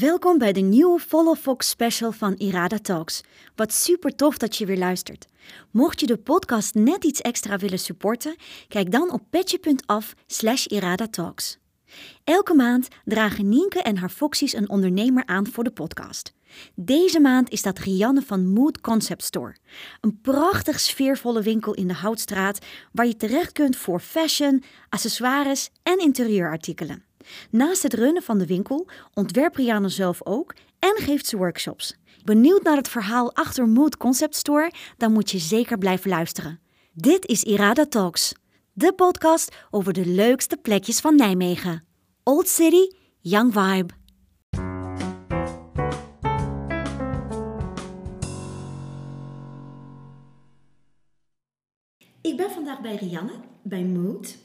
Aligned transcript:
Welkom 0.00 0.38
bij 0.38 0.52
de 0.52 0.60
nieuwe 0.60 0.98
Follow 0.98 1.36
Fox 1.36 1.68
special 1.68 2.12
van 2.12 2.34
Irada 2.34 2.78
Talks. 2.78 3.20
Wat 3.56 3.72
super 3.72 4.16
tof 4.16 4.36
dat 4.36 4.56
je 4.56 4.66
weer 4.66 4.78
luistert. 4.78 5.26
Mocht 5.70 6.00
je 6.00 6.06
de 6.06 6.16
podcast 6.16 6.74
net 6.74 7.04
iets 7.04 7.20
extra 7.20 7.56
willen 7.56 7.78
supporten, 7.78 8.36
kijk 8.68 8.90
dan 8.90 9.12
op 9.12 9.22
petje.af 9.30 10.14
slash 10.26 10.66
iradatalks. 10.66 11.58
Elke 12.24 12.54
maand 12.54 12.88
dragen 13.04 13.48
Nienke 13.48 13.82
en 13.82 13.96
haar 13.96 14.10
Foxies 14.10 14.52
een 14.52 14.70
ondernemer 14.70 15.26
aan 15.26 15.46
voor 15.46 15.64
de 15.64 15.70
podcast. 15.70 16.32
Deze 16.74 17.20
maand 17.20 17.50
is 17.50 17.62
dat 17.62 17.78
Rianne 17.78 18.22
van 18.22 18.46
Mood 18.46 18.80
Concept 18.80 19.24
Store. 19.24 19.56
Een 20.00 20.20
prachtig 20.20 20.80
sfeervolle 20.80 21.42
winkel 21.42 21.74
in 21.74 21.88
de 21.88 21.94
Houtstraat 21.94 22.58
waar 22.92 23.06
je 23.06 23.16
terecht 23.16 23.52
kunt 23.52 23.76
voor 23.76 24.00
fashion, 24.00 24.62
accessoires 24.88 25.70
en 25.82 25.98
interieurartikelen. 25.98 27.04
Naast 27.50 27.82
het 27.82 27.94
runnen 27.94 28.22
van 28.22 28.38
de 28.38 28.46
winkel 28.46 28.88
ontwerpt 29.14 29.56
Rianne 29.56 29.88
zelf 29.88 30.20
ook 30.24 30.54
en 30.78 30.94
geeft 30.96 31.26
ze 31.26 31.36
workshops. 31.36 31.96
Benieuwd 32.24 32.62
naar 32.62 32.76
het 32.76 32.88
verhaal 32.88 33.34
achter 33.34 33.68
Mood 33.68 33.96
Concept 33.96 34.36
Store? 34.36 34.72
Dan 34.96 35.12
moet 35.12 35.30
je 35.30 35.38
zeker 35.38 35.78
blijven 35.78 36.10
luisteren. 36.10 36.60
Dit 36.92 37.26
is 37.26 37.42
Irada 37.42 37.86
Talks, 37.86 38.32
de 38.72 38.92
podcast 38.92 39.56
over 39.70 39.92
de 39.92 40.06
leukste 40.06 40.56
plekjes 40.56 41.00
van 41.00 41.16
Nijmegen. 41.16 41.84
Old 42.22 42.48
City, 42.48 42.96
Young 43.20 43.52
Vibe. 43.52 43.94
Ik 52.22 52.36
ben 52.36 52.50
vandaag 52.50 52.80
bij 52.80 52.94
Rianne, 52.94 53.32
bij 53.62 53.84
Mood. 53.84 54.36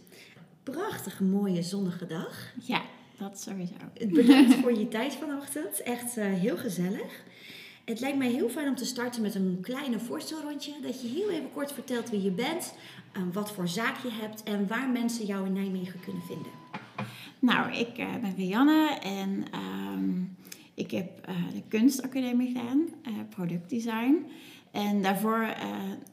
Prachtige, 0.71 1.23
mooie, 1.23 1.63
zonnige 1.63 2.05
dag. 2.05 2.53
Ja, 2.63 2.81
dat 3.17 3.39
sowieso. 3.39 3.73
Bedankt 4.07 4.53
voor 4.53 4.77
je 4.79 4.87
tijd 4.87 5.15
vanochtend. 5.15 5.81
Echt 5.81 6.17
uh, 6.17 6.25
heel 6.25 6.57
gezellig. 6.57 7.23
Het 7.85 7.99
lijkt 7.99 8.17
mij 8.17 8.29
heel 8.29 8.49
fijn 8.49 8.67
om 8.67 8.75
te 8.75 8.85
starten 8.85 9.21
met 9.21 9.35
een 9.35 9.57
kleine 9.61 9.99
voorstelrondje. 9.99 10.73
Dat 10.81 11.01
je 11.01 11.07
heel 11.07 11.29
even 11.29 11.51
kort 11.53 11.71
vertelt 11.71 12.09
wie 12.09 12.21
je 12.21 12.31
bent, 12.31 12.73
uh, 13.17 13.23
wat 13.33 13.51
voor 13.51 13.67
zaak 13.67 14.03
je 14.03 14.11
hebt 14.11 14.43
en 14.43 14.67
waar 14.67 14.89
mensen 14.89 15.25
jou 15.25 15.45
in 15.45 15.53
Nijmegen 15.53 15.99
kunnen 15.99 16.23
vinden. 16.23 16.51
Nou, 17.39 17.71
ik 17.71 17.97
uh, 17.97 18.15
ben 18.21 18.35
Rianne 18.35 18.97
en 19.03 19.45
um, 19.93 20.37
ik 20.73 20.91
heb 20.91 21.25
de 21.53 21.63
kunstacademie 21.67 22.47
gedaan, 22.47 22.87
productdesign. 23.29 24.25
En 24.77 25.01
daarvoor 25.01 25.41
uh, 25.41 25.53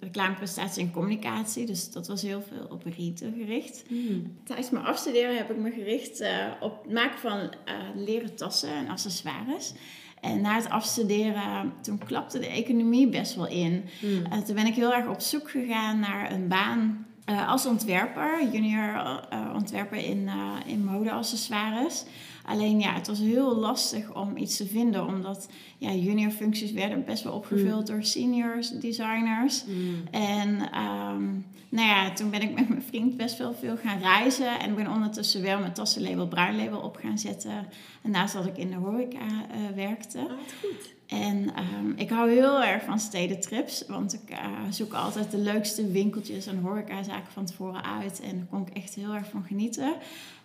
reclameprestatie 0.01 0.83
en 0.83 0.91
communicatie. 0.91 1.67
Dus 1.67 1.91
dat 1.91 2.07
was 2.07 2.23
heel 2.23 2.43
veel 2.43 2.67
op 2.71 2.85
retail 2.85 3.33
gericht. 3.33 3.85
Mm. 3.89 4.37
Tijdens 4.45 4.71
mijn 4.71 4.85
afstuderen 4.85 5.37
heb 5.37 5.51
ik 5.51 5.57
me 5.57 5.71
gericht 5.71 6.21
uh, 6.21 6.29
op 6.61 6.83
het 6.83 6.93
maken 6.93 7.19
van 7.19 7.39
uh, 7.39 8.05
leren 8.05 8.35
tassen 8.35 8.75
en 8.75 8.89
accessoires. 8.89 9.73
En 10.21 10.41
na 10.41 10.55
het 10.55 10.69
afstuderen, 10.69 11.73
toen 11.81 11.99
klapte 11.99 12.39
de 12.39 12.47
economie 12.47 13.09
best 13.09 13.35
wel 13.35 13.49
in. 13.49 13.85
Mm. 14.01 14.25
En 14.25 14.45
toen 14.45 14.55
ben 14.55 14.67
ik 14.67 14.75
heel 14.75 14.95
erg 14.95 15.09
op 15.09 15.21
zoek 15.21 15.51
gegaan 15.51 15.99
naar 15.99 16.33
een 16.33 16.49
baan 16.49 17.07
als 17.47 17.67
ontwerper, 17.67 18.49
junior 18.53 19.21
ontwerper 19.55 19.99
in, 19.99 20.31
in 20.67 20.85
modeaccessoires. 20.85 22.05
Alleen 22.47 22.81
ja, 22.81 22.95
het 22.95 23.07
was 23.07 23.19
heel 23.19 23.57
lastig 23.57 24.15
om 24.15 24.37
iets 24.37 24.57
te 24.57 24.67
vinden, 24.67 25.07
omdat 25.07 25.49
ja, 25.79 25.93
junior 25.93 26.31
functies 26.31 26.73
werden 26.73 27.05
best 27.05 27.23
wel 27.23 27.33
opgevuld 27.33 27.81
mm. 27.81 27.95
door 27.95 28.05
seniors, 28.05 28.71
designers. 28.71 29.65
Mm. 29.65 30.03
En 30.11 30.49
um, 30.81 31.47
nou 31.69 31.89
ja, 31.89 32.13
toen 32.13 32.31
ben 32.31 32.43
ik 32.43 32.55
met 32.55 32.69
mijn 32.69 32.83
vriend 32.83 33.17
best 33.17 33.39
wel 33.39 33.55
veel 33.55 33.77
gaan 33.77 33.99
reizen 33.99 34.61
en 34.61 34.75
ben 34.75 34.91
ondertussen 34.91 35.43
wel 35.43 35.59
mijn 35.59 35.73
tassenlabel, 35.73 36.29
bruinlabel 36.29 36.81
op 36.81 36.97
gaan 36.97 37.19
zetten. 37.19 37.67
En 38.03 38.11
naast 38.11 38.35
dat 38.35 38.47
ik 38.47 38.57
in 38.57 38.71
de 38.71 38.77
horeca 38.77 39.19
uh, 39.19 39.75
werkte. 39.75 40.19
Oh, 40.19 40.29
wat 40.29 40.55
goed. 40.61 40.95
En 41.21 41.51
um, 41.77 41.93
ik 41.97 42.11
hou 42.11 42.31
heel 42.31 42.63
erg 42.63 42.83
van 42.83 42.99
stedentrips, 42.99 43.85
want 43.89 44.15
ik 44.15 44.31
uh, 44.31 44.39
zoek 44.71 44.93
altijd 44.93 45.31
de 45.31 45.39
leukste 45.39 45.91
winkeltjes 45.91 46.47
en 46.47 46.61
horecazaken 46.61 47.33
van 47.33 47.45
tevoren 47.45 47.85
uit. 47.85 48.21
En 48.21 48.37
daar 48.37 48.47
kon 48.51 48.67
ik 48.67 48.77
echt 48.77 48.95
heel 48.95 49.15
erg 49.15 49.29
van 49.31 49.45
genieten. 49.45 49.95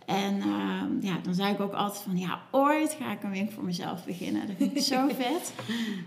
En 0.05 0.37
uh, 0.37 0.81
ja, 1.01 1.19
dan 1.23 1.33
zei 1.33 1.53
ik 1.53 1.59
ook 1.59 1.73
altijd 1.73 2.03
van, 2.03 2.17
ja, 2.17 2.41
ooit 2.51 2.97
ga 3.01 3.11
ik 3.11 3.23
een 3.23 3.31
winkel 3.31 3.53
voor 3.53 3.63
mezelf 3.63 4.05
beginnen. 4.05 4.47
Dat 4.47 4.55
vind 4.57 4.75
ik 4.75 4.83
zo 4.83 5.07
vet. 5.19 5.53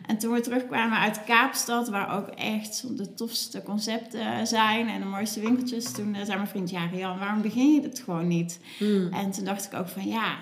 En 0.06 0.18
toen 0.18 0.32
we 0.32 0.40
terugkwamen 0.40 0.98
uit 0.98 1.24
Kaapstad, 1.24 1.88
waar 1.88 2.16
ook 2.16 2.26
echt 2.26 2.96
de 2.96 3.14
tofste 3.14 3.62
concepten 3.62 4.46
zijn 4.46 4.88
en 4.88 5.00
de 5.00 5.06
mooiste 5.06 5.40
winkeltjes, 5.40 5.92
toen 5.92 6.14
zei 6.14 6.36
mijn 6.36 6.48
vriend, 6.48 6.70
ja 6.70 6.86
Rian, 6.86 7.18
waarom 7.18 7.42
begin 7.42 7.74
je 7.74 7.80
het 7.80 8.02
gewoon 8.04 8.28
niet? 8.28 8.60
Hmm. 8.78 9.12
En 9.12 9.30
toen 9.30 9.44
dacht 9.44 9.64
ik 9.64 9.74
ook 9.74 9.88
van, 9.88 10.06
ja, 10.06 10.36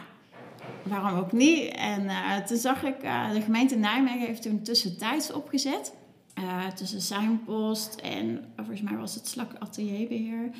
waarom 0.82 1.18
ook 1.18 1.32
niet? 1.32 1.74
En 1.74 2.04
uh, 2.04 2.36
toen 2.36 2.56
zag 2.56 2.82
ik, 2.82 3.04
uh, 3.04 3.32
de 3.32 3.40
gemeente 3.40 3.76
Nijmegen 3.76 4.26
heeft 4.26 4.42
toen 4.42 4.62
tussentijds 4.62 5.32
opgezet. 5.32 5.92
Uh, 6.38 6.66
tussen 6.66 7.00
Signpost 7.00 7.94
en 7.94 8.44
volgens 8.56 8.80
mij 8.80 8.96
was 8.96 9.14
het 9.14 9.28
Slak 9.28 9.50
Atelierbeheer. 9.58 10.50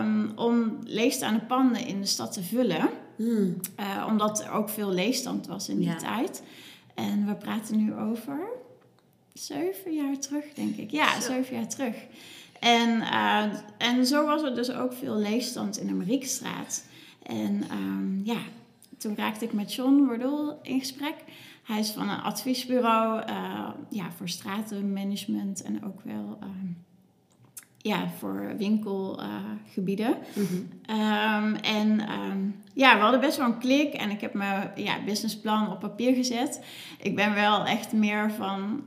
Um, 0.00 0.32
om 0.36 0.78
leegstaande 0.84 1.40
panden 1.40 1.86
in 1.86 2.00
de 2.00 2.06
stad 2.06 2.32
te 2.32 2.42
vullen. 2.42 2.88
Hmm. 3.16 3.56
Omdat 4.08 4.42
er 4.42 4.50
ook 4.50 4.68
veel 4.68 4.90
leegstand 4.90 5.46
was 5.46 5.68
in 5.68 5.78
die 5.78 5.88
ja. 5.88 5.96
tijd. 5.96 6.42
En 6.94 7.26
we 7.26 7.34
praten 7.34 7.76
nu 7.76 7.94
over 7.94 8.38
zeven 9.32 9.94
jaar 9.94 10.18
terug, 10.18 10.44
denk 10.54 10.76
ik. 10.76 10.90
Ja, 10.90 11.20
zo. 11.20 11.32
zeven 11.32 11.56
jaar 11.56 11.68
terug. 11.68 11.96
En, 12.60 13.02
en 13.78 14.06
zo 14.06 14.26
was 14.26 14.42
er 14.42 14.54
dus 14.54 14.70
ook 14.70 14.92
veel 14.92 15.16
leegstand 15.16 15.78
in 15.78 15.86
de 15.86 15.94
Mariekstraat. 15.94 16.84
En 17.22 17.64
um, 17.72 18.20
ja, 18.24 18.38
toen 18.98 19.16
raakte 19.16 19.44
ik 19.44 19.52
met 19.52 19.74
John 19.74 20.04
Wordel 20.06 20.58
in 20.62 20.78
gesprek. 20.78 21.14
Hij 21.62 21.78
is 21.78 21.90
van 21.90 22.08
een 22.08 22.20
adviesbureau 22.20 23.30
uh, 23.30 23.68
ja, 23.90 24.12
voor 24.12 24.28
stratenmanagement 24.28 25.62
en 25.62 25.84
ook 25.84 26.00
wel 26.02 26.38
um, 26.42 26.85
ja, 27.86 28.08
voor 28.18 28.54
winkelgebieden. 28.58 30.16
Uh, 30.36 30.36
mm 30.36 30.46
-hmm. 30.46 31.44
um, 31.44 31.54
en 31.54 32.10
um, 32.10 32.54
ja, 32.74 32.96
we 32.96 33.02
hadden 33.02 33.20
best 33.20 33.36
wel 33.36 33.46
een 33.46 33.58
klik 33.58 33.92
en 33.92 34.10
ik 34.10 34.20
heb 34.20 34.34
mijn 34.34 34.70
ja, 34.74 35.04
businessplan 35.04 35.70
op 35.70 35.80
papier 35.80 36.14
gezet. 36.14 36.64
Ik 37.02 37.16
ben 37.16 37.34
wel 37.34 37.66
echt 37.66 37.92
meer 37.92 38.30
van 38.32 38.82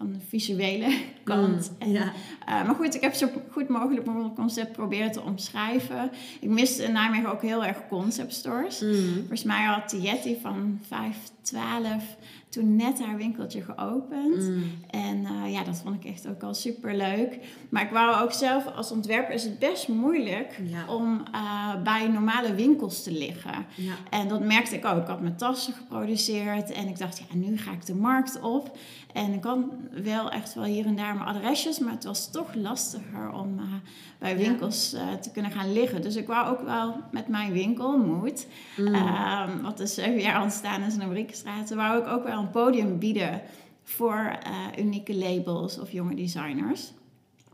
van 0.00 0.12
de 0.12 0.18
visuele 0.28 0.98
kant. 1.24 1.70
Mm, 1.70 1.76
en, 1.78 1.90
ja. 1.90 2.04
uh, 2.48 2.66
maar 2.66 2.74
goed, 2.74 2.94
ik 2.94 3.00
heb 3.00 3.14
zo 3.14 3.28
goed 3.50 3.68
mogelijk 3.68 4.06
mijn 4.06 4.34
concept 4.34 4.72
proberen 4.72 5.12
te 5.12 5.20
omschrijven. 5.20 6.10
Ik 6.40 6.48
miste 6.48 6.82
in 6.82 6.92
Nijmegen 6.92 7.32
ook 7.32 7.42
heel 7.42 7.64
erg 7.64 7.88
concept 7.88 8.34
stores. 8.34 8.80
Mm. 8.80 9.14
Volgens 9.14 9.42
mij 9.42 9.64
had 9.64 9.96
Yeti 10.00 10.38
van 10.42 10.80
512 10.88 12.16
toen 12.50 12.76
net 12.76 13.00
haar 13.04 13.16
winkeltje 13.16 13.62
geopend. 13.62 14.42
Mm. 14.42 14.64
En 14.90 15.16
uh, 15.16 15.52
ja, 15.52 15.64
dat 15.64 15.80
vond 15.82 16.04
ik 16.04 16.10
echt 16.10 16.28
ook 16.28 16.42
al 16.42 16.54
super 16.54 16.96
leuk. 16.96 17.38
Maar 17.68 17.82
ik 17.82 17.90
wou 17.90 18.22
ook 18.22 18.32
zelf, 18.32 18.66
als 18.66 18.90
ontwerper 18.92 19.34
is 19.34 19.44
het 19.44 19.58
best 19.58 19.88
moeilijk 19.88 20.60
ja. 20.64 20.94
om 20.94 21.22
uh, 21.34 21.82
bij 21.82 22.08
normale 22.08 22.54
winkels 22.54 23.02
te 23.02 23.12
liggen. 23.12 23.66
Ja. 23.74 23.94
En 24.10 24.28
dat 24.28 24.44
merkte 24.44 24.76
ik 24.76 24.84
ook. 24.84 25.00
Ik 25.00 25.06
had 25.06 25.20
mijn 25.20 25.36
tassen 25.36 25.72
geproduceerd 25.72 26.72
en 26.72 26.88
ik 26.88 26.98
dacht, 26.98 27.18
ja, 27.18 27.36
nu 27.36 27.58
ga 27.58 27.72
ik 27.72 27.86
de 27.86 27.94
markt 27.94 28.40
op. 28.40 28.76
En 29.12 29.32
ik 29.32 29.44
had 29.44 29.58
wel 29.90 30.30
echt 30.30 30.54
wel 30.54 30.64
hier 30.64 30.86
en 30.86 30.96
daar 30.96 31.14
mijn 31.14 31.28
adresjes, 31.28 31.78
maar 31.78 31.92
het 31.92 32.04
was 32.04 32.30
toch 32.30 32.54
lastiger 32.54 33.32
om 33.32 33.58
uh, 33.58 33.64
bij 34.18 34.36
winkels 34.36 34.94
uh, 34.94 35.12
te 35.12 35.30
kunnen 35.30 35.50
gaan 35.50 35.72
liggen. 35.72 36.02
Dus 36.02 36.16
ik 36.16 36.26
wou 36.26 36.48
ook 36.48 36.60
wel 36.60 36.96
met 37.10 37.28
mijn 37.28 37.52
winkel, 37.52 37.98
Moed, 37.98 38.46
mm. 38.76 38.94
uh, 38.94 39.62
wat 39.62 39.80
is 39.80 39.94
zeven 39.94 40.20
jaar 40.20 40.42
ontstaan 40.42 40.82
is 40.82 40.92
in 40.92 40.98
de 40.98 41.06
Briekenstraat, 41.06 41.74
wou 41.74 42.00
ik 42.00 42.06
ook 42.06 42.24
wel 42.24 42.38
een 42.38 42.50
podium 42.50 42.98
bieden 42.98 43.42
voor 43.82 44.38
uh, 44.46 44.84
unieke 44.84 45.14
labels 45.14 45.78
of 45.78 45.92
jonge 45.92 46.14
designers. 46.14 46.92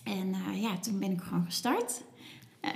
En 0.04 0.34
ja, 0.54 0.78
toen 0.78 0.98
ben 0.98 1.10
ik 1.10 1.20
gewoon 1.20 1.44
gestart. 1.44 2.02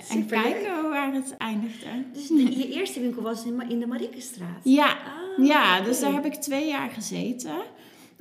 en 0.08 0.26
kijken 0.26 0.91
waar 0.91 1.12
het 1.12 1.36
eindigde. 1.36 1.88
Dus 2.12 2.28
je 2.28 2.68
eerste 2.68 3.00
winkel 3.00 3.22
was 3.22 3.44
in, 3.44 3.70
in 3.70 3.80
de 3.80 3.86
Mariekenstraat? 3.86 4.60
Ja, 4.62 4.86
ah, 4.86 5.47
ja 5.47 5.74
okay. 5.74 5.84
dus 5.84 6.00
daar 6.00 6.12
heb 6.12 6.24
ik 6.24 6.34
twee 6.34 6.66
jaar 6.66 6.91
gezeten. 6.91 7.62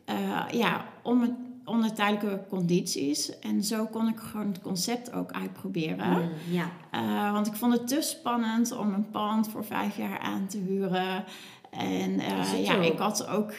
Uh, 0.09 0.41
ja, 0.51 0.85
om 1.01 1.21
het, 1.21 1.31
onder 1.65 1.93
tijdelijke 1.93 2.41
condities. 2.49 3.39
En 3.39 3.63
zo 3.63 3.85
kon 3.85 4.07
ik 4.07 4.19
gewoon 4.19 4.47
het 4.47 4.61
concept 4.61 5.13
ook 5.13 5.31
uitproberen. 5.31 6.21
Mm, 6.21 6.29
ja. 6.49 6.69
Uh, 6.95 7.31
want 7.31 7.47
ik 7.47 7.53
vond 7.53 7.73
het 7.73 7.87
te 7.87 8.01
spannend 8.01 8.71
om 8.71 8.93
een 8.93 9.09
pand 9.09 9.49
voor 9.49 9.65
vijf 9.65 9.97
jaar 9.97 10.19
aan 10.19 10.47
te 10.47 10.57
huren. 10.57 11.23
En 11.69 12.11
uh, 12.11 12.65
ja, 12.65 12.73
ik 12.73 12.97
had 12.97 13.27
ook 13.27 13.53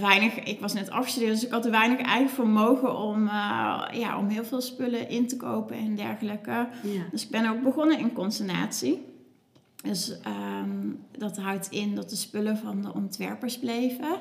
weinig... 0.00 0.38
Ik 0.38 0.60
was 0.60 0.72
net 0.72 0.90
afgestudeerd, 0.90 1.32
dus 1.32 1.44
ik 1.44 1.52
had 1.52 1.68
weinig 1.68 2.00
eigen 2.00 2.30
vermogen 2.30 2.98
om, 2.98 3.26
ja, 3.92 4.18
om 4.18 4.28
heel 4.28 4.44
veel 4.44 4.60
spullen 4.60 5.08
in 5.08 5.28
te 5.28 5.36
kopen 5.36 5.76
en 5.76 5.94
dergelijke. 5.94 6.68
Ja. 6.82 7.02
Dus 7.10 7.24
ik 7.24 7.30
ben 7.30 7.50
ook 7.50 7.62
begonnen 7.62 7.98
in 7.98 8.12
consignatie. 8.12 9.08
Dus 9.82 10.16
um, 10.62 11.04
dat 11.18 11.36
houdt 11.38 11.68
in 11.68 11.94
dat 11.94 12.10
de 12.10 12.16
spullen 12.16 12.58
van 12.58 12.82
de 12.82 12.94
ontwerpers 12.94 13.58
bleven. 13.58 14.16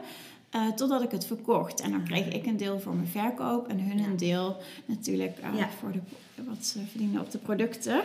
Uh, 0.55 0.71
totdat 0.71 1.01
ik 1.01 1.11
het 1.11 1.25
verkocht. 1.25 1.81
En 1.81 1.91
dan 1.91 2.03
kreeg 2.03 2.27
ik 2.27 2.45
een 2.45 2.57
deel 2.57 2.79
voor 2.79 2.95
mijn 2.95 3.07
verkoop 3.07 3.67
en 3.67 3.79
hun 3.79 3.99
een 3.99 4.17
deel 4.17 4.57
natuurlijk 4.85 5.37
uh, 5.39 5.59
ja. 5.59 5.69
voor 5.79 5.91
de, 5.91 5.99
wat 6.47 6.65
ze 6.65 6.79
verdienen 6.85 7.21
op 7.21 7.31
de 7.31 7.37
producten. 7.37 8.01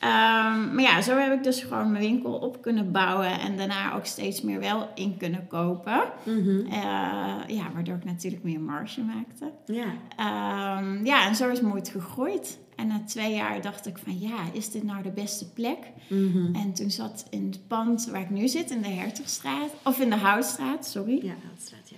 Ehm, 0.00 0.74
maar 0.74 0.82
ja, 0.82 1.02
zo 1.02 1.16
heb 1.16 1.32
ik 1.32 1.42
dus 1.42 1.62
gewoon 1.62 1.90
mijn 1.90 2.04
winkel 2.04 2.32
op 2.32 2.62
kunnen 2.62 2.92
bouwen 2.92 3.40
en 3.40 3.56
daarna 3.56 3.94
ook 3.94 4.06
steeds 4.06 4.42
meer 4.42 4.60
wel 4.60 4.88
in 4.94 5.16
kunnen 5.16 5.46
kopen. 5.46 6.02
Mhm. 6.24 6.66
Eh, 6.66 7.56
ja, 7.56 7.70
waardoor 7.74 7.96
ik 7.96 8.04
natuurlijk 8.04 8.42
meer 8.42 8.60
marge 8.60 9.00
maakte. 9.00 9.50
Ja. 9.64 9.92
Ehm, 10.16 11.04
ja, 11.04 11.26
en 11.26 11.34
zo 11.34 11.48
is 11.48 11.58
het 11.58 11.68
mooi 11.68 11.84
gegroeid. 11.84 12.58
En 12.80 12.86
na 12.86 13.02
twee 13.06 13.34
jaar 13.34 13.62
dacht 13.62 13.86
ik 13.86 13.98
van 13.98 14.18
ja, 14.18 14.36
is 14.52 14.70
dit 14.70 14.82
nou 14.82 15.02
de 15.02 15.10
beste 15.10 15.52
plek? 15.52 15.78
Mhm. 16.08 16.54
En 16.54 16.72
toen 16.72 16.90
zat 16.90 17.26
in 17.30 17.46
het 17.50 17.66
pand 17.66 18.08
waar 18.10 18.20
ik 18.20 18.30
nu 18.30 18.48
zit, 18.48 18.70
in 18.70 18.82
de 18.82 18.88
Hertogstraat, 18.88 19.70
of 19.84 20.00
in 20.00 20.10
de 20.10 20.16
Houtstraat, 20.16 20.86
sorry. 20.86 21.20
Ja, 21.24 21.34
Houtstraat, 21.46 21.90
ja. 21.90 21.96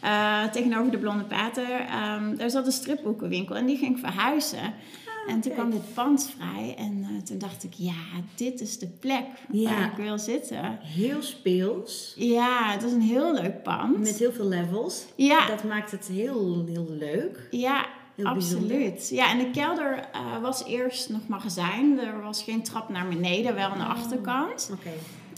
Eh, 0.00 0.50
tegenover 0.50 0.90
de 0.90 0.98
Blonde 0.98 1.24
Pater. 1.24 1.80
ehm, 1.80 2.36
daar 2.36 2.50
zat 2.50 2.66
een 2.66 2.72
stripboekenwinkel 2.72 3.56
en 3.56 3.66
die 3.66 3.76
ging 3.76 3.98
verhuizen. 3.98 4.74
en 5.28 5.40
toen 5.40 5.52
kwam 5.52 5.70
dit 5.70 5.94
pand 5.94 6.30
vrij 6.36 6.74
en 6.78 7.02
eh, 7.10 7.22
toen 7.22 7.38
dacht 7.38 7.64
ik, 7.64 7.72
ja, 7.76 7.94
dit 8.34 8.60
is 8.60 8.78
de 8.78 8.86
plek 8.86 9.24
Ja. 9.52 9.70
waar 9.70 9.86
ik 9.90 9.96
wil 10.04 10.18
zitten. 10.18 10.78
Heel 10.82 11.22
speels. 11.22 12.12
Ja, 12.16 12.70
het 12.72 12.82
is 12.82 12.92
een 12.92 13.00
heel 13.00 13.34
leuk 13.34 13.62
pand. 13.62 13.98
Met 13.98 14.18
heel 14.18 14.32
veel 14.32 14.48
levels. 14.48 15.04
Ja. 15.16 15.46
Dat 15.46 15.64
maakt 15.64 15.90
het 15.90 16.06
heel, 16.06 16.64
heel 16.66 16.86
leuk. 16.98 17.46
Ja, 17.50 17.86
Heel 18.18 18.26
absoluut. 18.26 19.08
Ja, 19.08 19.30
en 19.30 19.38
de 19.38 19.50
kelder 19.50 20.08
eh, 20.12 20.38
was 20.40 20.64
eerst 20.64 21.08
nog 21.08 21.28
magazijn. 21.28 21.98
Er 21.98 22.22
was 22.22 22.42
geen 22.42 22.62
trap 22.62 22.88
naar 22.88 23.08
beneden, 23.08 23.54
wel 23.54 23.68
aan 23.68 23.78
de 23.78 23.84
achterkant. 23.84 24.70
Oké. 24.72 24.90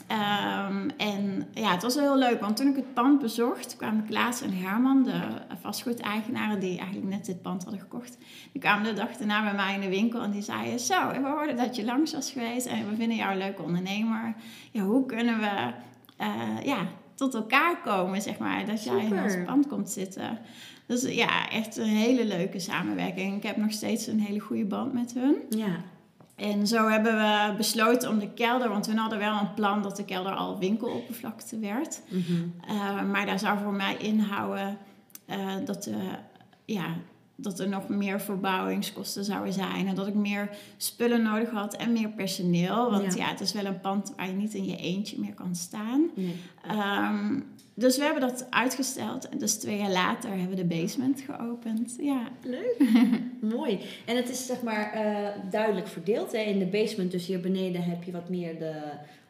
Ehm, 0.06 0.88
en 0.96 1.48
ja, 1.54 1.70
het 1.70 1.82
was 1.82 1.94
wel 1.94 2.04
heel 2.04 2.28
leuk, 2.28 2.40
want 2.40 2.56
toen 2.56 2.68
ik 2.68 2.76
het 2.76 2.94
pand 2.94 3.20
bezocht, 3.20 3.76
kwamen 3.76 4.06
Klaas 4.06 4.42
en 4.42 4.52
Herman, 4.52 5.02
de 5.02 5.20
vastgoedeigenaren 5.60 6.60
die 6.60 6.78
eigenlijk 6.78 7.08
net 7.08 7.24
dit 7.24 7.42
pand 7.42 7.62
hadden 7.62 7.80
gekocht, 7.80 8.18
die 8.52 8.60
kwamen 8.60 8.84
de 8.84 8.92
dag 8.92 9.16
daarna 9.16 9.42
bij 9.42 9.54
mij 9.54 9.74
in 9.74 9.80
de 9.80 9.88
winkel 9.88 10.22
en 10.22 10.30
die 10.30 10.42
zeiden, 10.42 10.80
zo, 10.80 11.08
we 11.08 11.28
hoorden 11.28 11.56
dat 11.56 11.76
je 11.76 11.84
langs 11.84 12.12
was 12.12 12.30
geweest 12.30 12.66
en 12.66 12.88
we 12.88 12.96
vinden 12.96 13.16
jou 13.16 13.32
een 13.32 13.38
leuke 13.38 13.62
ondernemer. 13.62 14.34
Ja, 14.70 14.82
hoe 14.82 15.06
kunnen 15.06 15.38
we 15.38 15.72
eh, 16.16 16.64
ja, 16.64 16.86
tot 17.14 17.34
elkaar 17.34 17.80
komen, 17.80 18.22
zeg 18.22 18.38
maar, 18.38 18.66
dat 18.66 18.84
jij 18.84 19.04
in 19.04 19.22
ons 19.22 19.36
pand 19.46 19.66
komt 19.66 19.90
zitten. 19.90 20.38
Dus 20.90 21.02
ja, 21.02 21.50
echt 21.50 21.76
een 21.76 21.84
hele 21.84 22.24
leuke 22.24 22.58
samenwerking. 22.58 23.36
Ik 23.36 23.42
heb 23.42 23.56
nog 23.56 23.72
steeds 23.72 24.06
een 24.06 24.20
hele 24.20 24.40
goede 24.40 24.64
band 24.64 24.92
met 24.92 25.12
hun. 25.14 25.36
Ja. 25.48 25.76
En 26.36 26.66
zo 26.66 26.88
hebben 26.88 27.16
we 27.16 27.54
besloten 27.56 28.08
om 28.10 28.18
de 28.18 28.30
kelder, 28.30 28.68
want 28.68 28.86
we 28.86 28.96
hadden 28.96 29.18
wel 29.18 29.40
een 29.40 29.54
plan 29.54 29.82
dat 29.82 29.96
de 29.96 30.04
kelder 30.04 30.32
al 30.32 30.58
winkeloppervlakte 30.58 31.58
werd. 31.58 32.02
Mhm. 32.08 32.48
Eh, 32.68 33.02
maar 33.02 33.26
daar 33.26 33.38
zou 33.38 33.58
voor 33.58 33.72
mij 33.72 33.96
inhouden 33.96 34.78
eh, 35.26 35.56
dat, 35.64 35.84
de, 35.84 35.96
ja, 36.64 36.94
dat 37.42 37.58
er 37.60 37.68
nog 37.68 37.88
meer 37.88 38.20
verbouwingskosten 38.20 39.24
zouden 39.24 39.52
zijn. 39.52 39.86
En 39.86 39.94
dat 39.94 40.06
ik 40.06 40.14
meer 40.14 40.50
spullen 40.76 41.22
nodig 41.22 41.50
had 41.50 41.76
en 41.76 41.92
meer 41.92 42.08
personeel. 42.08 42.90
Want 42.90 43.14
Ja. 43.14 43.24
ja, 43.24 43.30
het 43.30 43.40
is 43.40 43.52
wel 43.52 43.64
een 43.64 43.80
pand 43.80 44.12
waar 44.16 44.26
je 44.26 44.32
niet 44.32 44.54
in 44.54 44.64
je 44.64 44.76
eentje 44.76 45.18
meer 45.20 45.34
kan 45.34 45.54
staan. 45.54 46.10
Nee. 46.14 46.34
Ehm, 46.66 47.40
dus 47.74 47.96
we 47.96 48.02
hebben 48.04 48.20
dat 48.20 48.46
uitgesteld. 48.50 49.28
En 49.28 49.38
dus 49.38 49.54
twee 49.54 49.78
jaar 49.78 49.90
later 49.90 50.30
hebben 50.30 50.48
we 50.48 50.66
de 50.66 50.80
basement 50.80 51.20
geopend. 51.20 51.96
Ja, 52.00 52.28
Leuk. 52.42 52.76
Mooi. 53.56 53.80
En 54.06 54.16
het 54.16 54.28
is 54.28 54.46
zeg 54.46 54.62
maar 54.62 54.92
eh, 54.92 55.28
duidelijk 55.50 55.88
verdeeld. 55.88 56.32
Hè? 56.32 56.38
In 56.38 56.58
de 56.58 56.66
basement, 56.66 57.10
dus 57.10 57.26
hier 57.26 57.40
beneden, 57.40 57.82
heb 57.82 58.02
je 58.02 58.12
wat 58.12 58.28
meer 58.28 58.58
de 58.58 58.74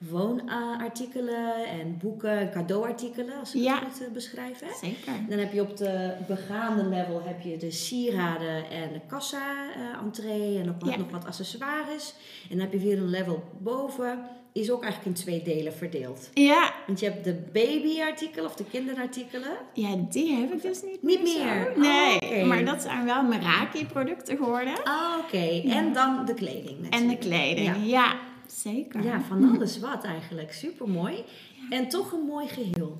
woonartikelen 0.08 1.66
en 1.68 1.98
boeken, 2.02 2.50
cadeauartikelen, 2.50 3.38
als 3.38 3.54
ik 3.54 3.62
Ja. 3.62 3.74
het 3.78 3.92
goed 3.92 4.06
eh, 4.06 4.12
beschrijf. 4.12 4.58
Hè? 4.60 4.86
zeker. 4.88 5.12
Dan 5.28 5.38
heb 5.38 5.52
je 5.52 5.60
op 5.60 5.76
de 5.76 6.12
begaande 6.26 6.84
level 6.84 7.22
heb 7.24 7.40
je 7.40 7.56
de 7.56 7.70
sieraden 7.70 8.70
en 8.70 8.92
de 8.92 9.00
kassa, 9.08 9.66
eh 9.74 10.02
entree 10.04 10.58
en 10.58 10.66
nog 10.66 10.74
wat, 10.78 10.90
Ja. 10.90 10.96
nog 10.96 11.10
wat 11.10 11.24
accessoires. 11.26 12.14
En 12.50 12.56
dan 12.56 12.60
heb 12.60 12.72
je 12.72 12.78
weer 12.78 12.98
een 12.98 13.10
level 13.10 13.42
boven, 13.58 14.18
is 14.52 14.70
ook 14.70 14.82
eigenlijk 14.82 15.16
in 15.16 15.22
twee 15.24 15.42
delen 15.42 15.72
verdeeld. 15.72 16.30
Ja, 16.34 16.72
Want 16.86 17.00
je 17.00 17.06
hebt 17.06 17.24
de 17.24 17.34
babyartikelen 17.52 18.44
of 18.44 18.54
de 18.56 18.64
kinderartikelen. 18.64 19.56
ja, 19.74 19.96
die 20.10 20.34
heb 20.36 20.52
ik 20.52 20.62
dus 20.62 20.82
niet, 20.82 21.02
Niet 21.02 21.28
zo. 21.28 21.44
meer? 21.44 21.72
Nee, 21.76 22.18
Oh, 22.42 22.46
maar 22.48 22.64
dat 22.64 22.82
zijn 22.82 23.04
wel 23.04 23.22
Meraki-producten 23.22 24.36
geworden. 24.36 24.84
Ah, 24.84 25.18
oké. 25.24 25.62
En 25.68 25.92
dan 25.92 26.24
de 26.26 26.34
kleding 26.34 26.78
natuurlijk. 26.80 26.94
En 26.94 27.08
de 27.08 27.16
kleding, 27.18 27.66
Ja. 27.76 27.82
ja, 27.84 28.14
zeker. 28.50 29.02
Ja, 29.02 29.20
van 29.20 29.54
alles 29.54 29.78
wat 29.78 30.04
eigenlijk. 30.04 30.52
Super 30.52 30.88
mooi. 30.88 31.24
En 31.70 31.88
toch 31.88 32.12
een 32.12 32.24
mooi 32.26 32.48
geheel. 32.48 32.96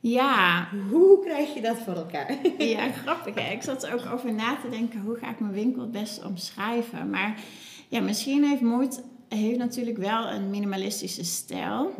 Ja, 0.00 0.68
Hoe 0.90 1.24
krijg 1.24 1.54
je 1.54 1.60
dat 1.60 1.78
voor 1.78 1.94
elkaar? 1.94 2.36
ja, 2.58 2.90
grappig. 2.90 3.34
Hè? 3.34 3.52
Ik 3.52 3.62
zat 3.62 3.84
er 3.84 3.94
ook 3.94 4.12
over 4.12 4.34
na 4.34 4.56
te 4.56 4.68
denken, 4.68 5.00
hoe 5.00 5.16
ga 5.16 5.30
ik 5.30 5.40
mijn 5.40 5.52
winkel 5.52 5.82
het 5.82 5.90
beste 5.90 6.26
omschrijven? 6.26 7.10
Maar 7.10 7.40
ja, 7.88 8.00
misschien 8.00 8.44
heeft 8.44 8.60
Moed 8.60 9.02
heeft 9.28 9.58
natuurlijk 9.58 9.96
wel 9.96 10.30
een 10.30 10.50
minimalistische 10.50 11.24
stijl. 11.24 11.94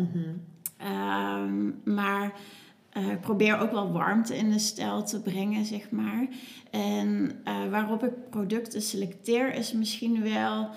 Ehm, 0.76 1.70
maar 1.84 2.32
eh, 2.90 3.10
ik 3.10 3.20
probeer 3.20 3.58
ook 3.58 3.72
wel 3.72 3.92
warmte 3.92 4.36
in 4.36 4.50
de 4.50 4.58
stijl 4.58 5.04
te 5.04 5.22
brengen, 5.22 5.64
zeg 5.64 5.90
maar. 5.90 6.28
En 6.70 7.40
eh, 7.44 7.68
waarop 7.70 8.04
ik 8.04 8.30
producten 8.30 8.82
selecteer 8.82 9.54
is 9.54 9.72
misschien 9.72 10.22
wel 10.22 10.68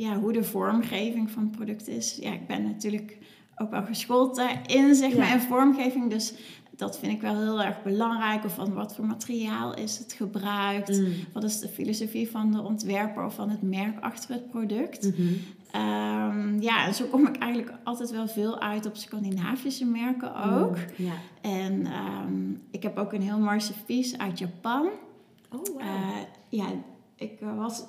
ja, 0.00 0.18
hoe 0.18 0.32
de 0.32 0.44
vormgeving 0.44 1.30
van 1.30 1.42
het 1.42 1.50
product 1.52 1.88
is. 1.88 2.18
Ja, 2.20 2.32
ik 2.32 2.46
ben 2.46 2.62
natuurlijk 2.62 3.18
ook 3.56 3.70
wel 3.70 3.84
geschoold 3.84 4.36
daarin, 4.36 4.94
zeg 4.94 5.16
maar, 5.16 5.26
Ja. 5.26 5.34
in 5.34 5.40
vormgeving. 5.40 6.10
Dus 6.10 6.34
dat 6.76 6.98
vind 6.98 7.12
ik 7.12 7.20
wel 7.20 7.36
heel 7.40 7.62
erg 7.62 7.82
belangrijk. 7.82 8.44
Of 8.44 8.54
van 8.54 8.72
wat 8.74 8.94
voor 8.94 9.06
materiaal 9.06 9.74
is 9.74 9.98
het 9.98 10.12
gebruikt? 10.12 10.98
Mm. 11.00 11.12
Wat 11.32 11.44
is 11.44 11.58
de 11.60 11.68
filosofie 11.68 12.30
van 12.30 12.52
de 12.52 12.60
ontwerper 12.62 13.24
of 13.24 13.34
van 13.34 13.50
het 13.50 13.62
merk 13.62 14.00
achter 14.00 14.30
het 14.34 14.50
product? 14.50 15.02
Mhm. 15.18 15.28
Ehm, 15.70 16.60
ja, 16.60 16.86
en 16.86 16.94
zo 16.94 17.04
kom 17.04 17.26
ik 17.26 17.36
eigenlijk 17.36 17.72
altijd 17.84 18.10
wel 18.10 18.28
veel 18.28 18.60
uit 18.60 18.86
op 18.86 18.96
Scandinavische 18.96 19.84
merken 19.84 20.34
ook. 20.36 20.76
Mm, 20.76 21.06
Ja. 21.06 21.12
En 21.40 21.86
ehm, 21.86 22.50
ik 22.70 22.82
heb 22.82 22.96
ook 22.98 23.12
een 23.12 23.22
heel 23.22 23.38
mooi 23.38 23.60
servies 23.60 24.18
uit 24.18 24.38
Japan. 24.38 24.88
Oh, 25.52 25.64
wow. 25.66 25.80
Eh, 25.80 25.86
ja, 26.48 26.66
ik 27.16 27.38
was... 27.56 27.82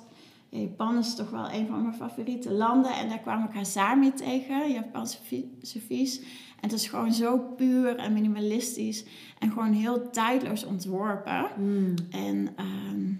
ja, 0.52 0.58
Japan 0.60 0.98
is 0.98 1.14
toch 1.14 1.30
wel 1.30 1.50
een 1.52 1.66
van 1.66 1.82
mijn 1.82 1.94
favoriete 1.94 2.52
landen. 2.52 2.94
En 2.94 3.08
daar 3.08 3.18
kwam 3.20 3.44
ik 3.44 3.54
Hazami 3.54 4.12
tegen, 4.12 4.72
Japanse 4.72 5.18
vi- 5.22 5.50
servies. 5.62 6.18
En 6.20 6.68
het 6.68 6.72
is 6.72 6.88
gewoon 6.88 7.12
zo 7.12 7.38
puur 7.38 7.96
en 7.96 8.12
minimalistisch. 8.12 9.04
En 9.38 9.50
gewoon 9.50 9.72
heel 9.72 10.10
tijdloos 10.10 10.64
ontworpen. 10.64 11.46
Mm. 11.58 11.94
En 12.10 12.48
ehm, 12.56 13.12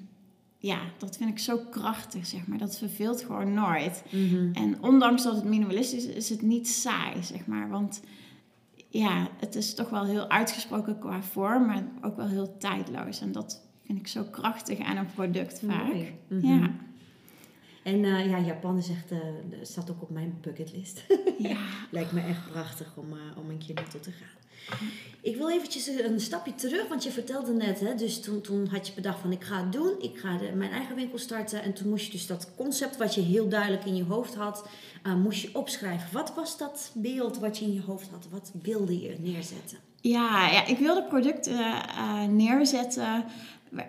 ja, 0.58 0.78
dat 0.98 1.16
vind 1.16 1.30
ik 1.30 1.38
zo 1.38 1.58
krachtig, 1.70 2.26
zeg 2.26 2.46
maar. 2.46 2.58
Dat 2.58 2.78
verveelt 2.78 3.22
gewoon 3.22 3.52
nooit. 3.52 4.04
Mhm. 4.10 4.52
En 4.52 4.82
ondanks 4.82 5.22
dat 5.22 5.34
het 5.34 5.44
minimalistisch 5.44 6.04
is, 6.06 6.14
is 6.14 6.28
het 6.28 6.42
niet 6.42 6.68
saai, 6.68 7.22
zeg 7.22 7.46
maar. 7.46 7.68
Want 7.68 8.02
ja, 8.88 9.28
het 9.38 9.54
is 9.54 9.74
toch 9.74 9.88
wel 9.90 10.04
heel 10.04 10.28
uitgesproken 10.28 10.98
qua 10.98 11.22
vorm, 11.22 11.66
maar 11.66 11.84
ook 12.02 12.16
wel 12.16 12.28
heel 12.28 12.56
tijdloos. 12.58 13.20
En 13.20 13.32
dat 13.32 13.62
vind 13.86 13.98
ik 13.98 14.06
zo 14.06 14.22
krachtig 14.30 14.78
aan 14.78 14.96
een 14.96 15.12
product 15.14 15.62
vaak. 15.66 16.12
Mhm. 16.28 16.46
Ja. 16.46 16.70
En 17.82 18.04
eh, 18.04 18.30
ja, 18.30 18.38
Japan 18.38 18.76
is 18.76 18.88
echt, 18.88 19.10
eh, 19.10 19.18
staat 19.62 19.90
ook 19.90 20.02
op 20.02 20.10
mijn 20.10 20.38
bucketlist. 20.40 21.02
ja. 21.38 21.56
Lijkt 21.90 22.12
me 22.12 22.20
echt 22.20 22.50
prachtig 22.50 22.92
om, 22.96 23.12
eh, 23.12 23.38
om 23.38 23.50
een 23.50 23.58
keer 23.58 23.74
naartoe 23.74 24.00
te 24.00 24.10
gaan. 24.10 24.40
Ik 25.20 25.36
wil 25.36 25.50
eventjes 25.50 25.86
een 25.86 26.20
stapje 26.20 26.54
terug, 26.54 26.88
want 26.88 27.04
je 27.04 27.10
vertelde 27.10 27.52
net, 27.52 27.80
hè, 27.80 27.94
dus 27.94 28.20
toen, 28.20 28.40
toen 28.40 28.66
had 28.66 28.86
je 28.86 28.92
bedacht 28.94 29.20
van 29.20 29.32
ik 29.32 29.44
ga 29.44 29.62
het 29.62 29.72
doen, 29.72 29.94
ik 30.00 30.18
ga 30.18 30.36
de, 30.36 30.52
mijn 30.54 30.70
eigen 30.70 30.94
winkel 30.94 31.18
starten. 31.18 31.62
En 31.62 31.72
toen 31.72 31.88
moest 31.88 32.06
je 32.06 32.12
dus 32.12 32.26
dat 32.26 32.50
concept 32.56 32.96
wat 32.96 33.14
je 33.14 33.20
heel 33.20 33.48
duidelijk 33.48 33.84
in 33.84 33.96
je 33.96 34.04
hoofd 34.04 34.34
had, 34.34 34.68
moest 35.16 35.42
je 35.42 35.50
opschrijven. 35.52 36.12
Wat 36.12 36.34
was 36.34 36.58
dat 36.58 36.90
beeld 36.94 37.38
wat 37.38 37.58
je 37.58 37.64
in 37.64 37.74
je 37.74 37.82
hoofd 37.82 38.08
had? 38.10 38.26
Wat 38.30 38.52
wilde 38.62 39.00
je 39.00 39.16
neerzetten? 39.18 39.78
Ja, 40.00 40.50
ja, 40.50 40.66
ik 40.66 40.78
wilde 40.78 41.04
producten 41.04 41.56
neerzetten 42.36 43.24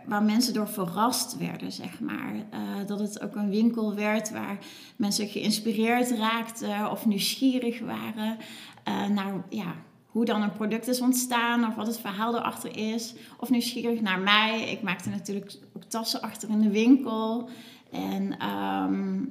waar 0.05 0.23
mensen 0.23 0.53
door 0.53 0.67
verrast 0.67 1.37
werden, 1.37 1.71
zeg 1.71 1.99
maar. 1.99 2.33
Eh, 2.49 2.59
dat 2.87 2.99
het 2.99 3.21
ook 3.21 3.35
een 3.35 3.49
winkel 3.49 3.95
werd 3.95 4.31
waar 4.31 4.57
mensen 4.95 5.27
geïnspireerd 5.27 6.11
raakten 6.11 6.91
of 6.91 7.05
nieuwsgierig 7.05 7.79
waren 7.79 8.37
eh, 8.83 9.07
naar 9.07 9.33
ja, 9.49 9.75
hoe 10.05 10.25
dan 10.25 10.41
een 10.41 10.53
product 10.53 10.87
is 10.87 11.01
ontstaan 11.01 11.67
of 11.67 11.75
wat 11.75 11.87
het 11.87 11.99
verhaal 11.99 12.35
erachter 12.35 12.77
is. 12.77 13.13
Of 13.37 13.49
nieuwsgierig 13.49 14.01
naar 14.01 14.19
mij. 14.19 14.71
Ik 14.71 14.81
maakte 14.81 15.09
natuurlijk 15.09 15.57
ook 15.75 15.83
tassen 15.83 16.21
achter 16.21 16.49
in 16.49 16.59
de 16.59 16.69
winkel. 16.69 17.49
En 17.91 18.37
ehm, 18.37 19.25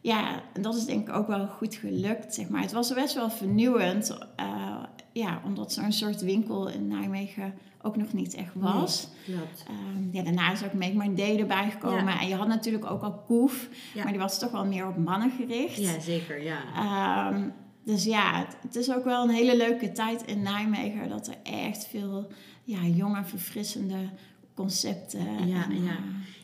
ja, 0.00 0.42
dat 0.60 0.74
is 0.74 0.84
denk 0.84 1.08
ik 1.08 1.14
ook 1.14 1.26
wel 1.26 1.46
goed 1.46 1.74
gelukt, 1.74 2.34
zeg 2.34 2.48
maar. 2.48 2.62
Het 2.62 2.72
was 2.72 2.94
best 2.94 3.14
wel 3.14 3.30
vernieuwend, 3.30 4.18
eh, 4.36 4.71
ja, 5.12 5.40
omdat 5.44 5.72
zo'n 5.72 5.92
soort 5.92 6.20
winkel 6.20 6.68
in 6.68 6.88
Nijmegen 6.88 7.54
ook 7.82 7.96
nog 7.96 8.12
niet 8.12 8.34
echt 8.34 8.52
was. 8.54 9.08
Ehm, 9.66 10.08
ja, 10.12 10.22
daarna 10.22 10.52
is 10.52 10.64
ook 10.64 10.72
Make 10.72 10.96
My 10.96 11.14
Day 11.14 11.38
erbij 11.38 11.70
gekomen. 11.70 12.04
Ja. 12.04 12.20
En 12.20 12.28
je 12.28 12.34
had 12.34 12.48
natuurlijk 12.48 12.90
ook 12.90 13.02
al 13.02 13.12
Koef, 13.12 13.68
Ja. 13.94 14.02
maar 14.02 14.12
die 14.12 14.20
was 14.20 14.38
toch 14.38 14.50
wel 14.50 14.64
meer 14.66 14.86
op 14.88 14.96
mannen 14.96 15.30
gericht. 15.30 15.76
Ja, 15.76 16.00
zeker, 16.00 16.42
ja. 16.42 16.58
Ehm, 16.76 17.48
dus 17.84 18.04
ja, 18.04 18.38
het, 18.38 18.56
het 18.62 18.76
is 18.76 18.92
ook 18.92 19.04
wel 19.04 19.22
een 19.22 19.34
hele 19.34 19.56
leuke 19.56 19.92
tijd 19.92 20.22
in 20.22 20.42
Nijmegen. 20.42 21.08
Dat 21.08 21.26
er 21.26 21.36
echt 21.42 21.86
veel 21.86 22.28
ja, 22.64 22.82
jonge, 22.82 23.24
verfrissende 23.24 24.08
concepten. 24.54 25.48
Ja, 25.48 25.64
en, 25.70 25.82
ja. 25.84 25.90
eh, 25.90 25.96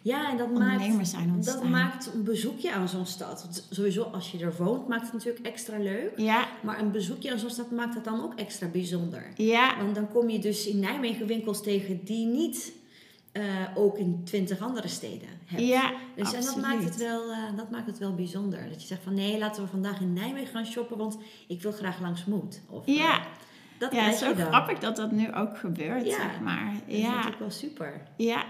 Ja, 0.03 0.31
en 0.31 0.37
dat 0.37 0.49
ondernemers 0.49 0.95
maakt, 0.95 1.09
zijn 1.09 1.33
ontstaan. 1.35 1.61
dat 1.61 1.69
maakt 1.71 2.11
een 2.15 2.25
bezoekje 2.25 2.73
aan 2.73 2.89
zo'n 2.89 3.07
stad. 3.07 3.43
Want 3.43 3.67
sowieso 3.71 4.03
als 4.03 4.31
je 4.31 4.39
er 4.39 4.55
woont, 4.59 4.89
maakt 4.89 5.03
het 5.05 5.13
natuurlijk 5.13 5.47
extra 5.47 5.79
leuk. 5.79 6.13
ja, 6.17 6.49
Maar 6.63 6.79
een 6.81 6.91
bezoekje 6.93 7.33
aan 7.33 7.39
zo'n 7.39 7.51
stad 7.51 7.71
maakt 7.71 7.95
het 7.95 8.05
dan 8.05 8.23
ook 8.23 8.35
extra 8.35 8.67
bijzonder. 8.67 9.33
ja, 9.37 9.77
Want 9.83 9.95
dan 9.95 10.09
kom 10.09 10.29
je 10.31 10.39
dus 10.39 10.67
in 10.67 10.79
Nijmegen 10.79 11.27
winkels 11.27 11.63
tegen 11.63 12.05
die 12.05 12.27
niet 12.27 12.73
eh, 13.33 13.45
ook 13.75 13.99
in 13.99 14.21
twintig 14.25 14.61
andere 14.61 14.89
steden 14.89 15.29
hebt. 15.45 15.63
ja, 15.63 15.93
Dus 16.17 16.33
en 16.33 16.45
dat 16.45 16.57
maakt, 16.57 16.85
het 16.85 16.97
wel, 16.97 17.31
eh, 17.31 17.57
dat 17.57 17.71
maakt 17.71 17.87
het 17.87 17.99
wel 17.99 18.15
bijzonder. 18.15 18.69
Dat 18.69 18.81
je 18.81 18.87
zegt 18.87 19.03
van 19.03 19.15
nee, 19.15 19.39
laten 19.39 19.63
we 19.63 19.69
vandaag 19.69 20.01
in 20.01 20.13
Nijmegen 20.13 20.47
gaan 20.55 20.67
shoppen, 20.67 20.97
want 20.97 21.19
ik 21.49 21.63
wil 21.63 21.73
graag 21.73 22.01
langs 22.01 22.25
Moed. 22.25 22.61
Of, 22.69 22.83
Ja, 22.87 23.27
dat 23.79 23.93
ja, 23.93 24.01
het 24.03 24.15
is 24.15 24.25
ook 24.29 24.37
dan. 24.37 24.47
grappig 24.47 24.79
dat 24.79 24.97
dat 24.97 25.11
nu 25.13 25.35
ook 25.35 25.59
gebeurt, 25.59 26.07
Ja, 26.07 26.17
zeg 26.17 26.41
maar. 26.43 26.73
Dat 26.73 26.83
is 26.97 27.01
Ja, 27.01 27.11
natuurlijk 27.11 27.39
wel 27.39 27.51
super. 27.51 28.01
ja. 28.17 28.43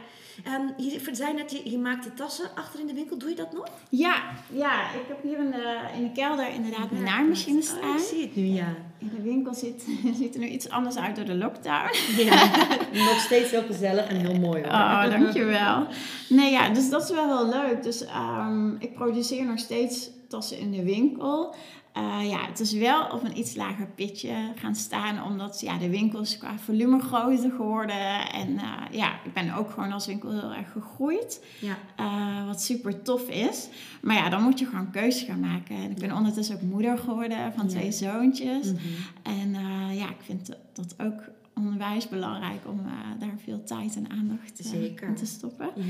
Ehm, 0.44 0.66
je 0.76 1.00
zei 1.12 1.34
net, 1.34 1.50
je, 1.50 1.70
je 1.70 1.78
maakt 1.78 2.04
de 2.04 2.14
tassen 2.14 2.50
achter 2.54 2.80
in 2.80 2.86
de 2.86 2.92
winkel. 2.94 3.18
Doe 3.18 3.28
je 3.28 3.34
dat 3.34 3.52
nog? 3.52 3.64
Ja, 3.90 4.22
ja, 4.52 4.82
ik 4.82 5.04
heb 5.08 5.22
hier 5.22 5.38
in 5.38 5.50
de, 5.50 5.78
in 5.96 6.02
de 6.02 6.12
kelder 6.12 6.48
inderdaad 6.48 6.90
mijn 6.90 7.02
naaimachine 7.04 7.56
Oh, 7.58 7.64
staan. 7.64 7.96
ik 7.96 8.02
zie 8.02 8.20
het 8.22 8.36
nu, 8.36 8.42
ja. 8.44 8.74
In 8.98 9.10
de 9.16 9.22
winkel 9.22 9.54
ziet, 9.54 9.86
ziet 10.18 10.34
er 10.34 10.40
nu 10.40 10.46
iets 10.46 10.68
anders 10.70 10.96
uit 10.96 11.16
door 11.16 11.24
de 11.24 11.34
lockdown. 11.34 11.88
ja. 12.16 12.46
Nog 13.10 13.20
steeds 13.20 13.50
heel 13.50 13.62
gezellig 13.62 14.06
en 14.06 14.16
heel 14.16 14.38
mooi 14.38 14.62
hoor. 14.62 14.72
Oh, 14.72 15.10
dankjewel. 15.18 15.86
Nee, 16.28 16.50
ja, 16.50 16.68
dus 16.68 16.90
dat 16.90 17.02
is 17.02 17.10
wel 17.10 17.36
heel 17.38 17.48
leuk. 17.60 17.82
Dus 17.82 18.04
ehm, 18.04 18.74
ik 18.78 18.94
produceer 18.94 19.44
nog 19.44 19.58
steeds 19.58 20.10
tassen 20.28 20.58
in 20.58 20.70
de 20.70 20.82
winkel. 20.84 21.54
Eh, 21.98 22.28
ja, 22.28 22.46
het 22.46 22.60
is 22.60 22.72
wel 22.72 23.04
op 23.04 23.24
een 23.24 23.38
iets 23.38 23.54
lager 23.54 23.86
pitje 23.86 24.34
gaan 24.54 24.74
staan, 24.74 25.24
omdat 25.24 25.60
ja, 25.60 25.78
de 25.78 25.90
winkel 25.90 26.20
is 26.20 26.38
qua 26.38 26.58
volume 26.58 27.00
groter 27.00 27.50
geworden. 27.50 28.30
En 28.32 28.58
eh, 28.58 28.72
ja, 28.90 29.12
ik 29.24 29.32
ben 29.32 29.54
ook 29.54 29.70
gewoon 29.70 29.92
als 29.92 30.06
winkel 30.06 30.30
heel 30.30 30.52
erg 30.54 30.72
gegroeid. 30.72 31.44
Ja. 31.60 31.76
Eh, 31.96 32.46
wat 32.46 32.62
super 32.62 33.02
tof 33.02 33.28
is. 33.28 33.68
Maar 34.02 34.16
ja, 34.16 34.28
dan 34.28 34.42
moet 34.42 34.58
je 34.58 34.66
gewoon 34.66 34.90
keuzes 34.90 35.22
gaan 35.22 35.40
maken. 35.40 35.76
En 35.76 35.90
ik 35.90 35.98
ben 35.98 36.12
ondertussen 36.16 36.54
ook 36.56 36.62
moeder 36.62 36.98
geworden 36.98 37.52
van 37.56 37.64
Ja. 37.64 37.70
twee 37.70 37.92
zoontjes. 37.92 38.66
Mhm. 38.72 38.78
En 39.22 39.50
ja, 39.94 40.08
ik 40.08 40.20
vind 40.24 40.50
dat 40.72 40.94
ook 40.98 41.20
onwijs 41.66 42.08
belangrijk 42.08 42.60
om 42.66 42.80
eh, 42.86 43.20
daar 43.20 43.34
veel 43.44 43.64
tijd 43.64 43.96
en 43.96 44.10
aandacht 44.10 44.60
eh, 44.60 44.66
Zeker. 44.66 45.08
in 45.08 45.14
te 45.14 45.26
stoppen. 45.26 45.70
Ja. 45.74 45.82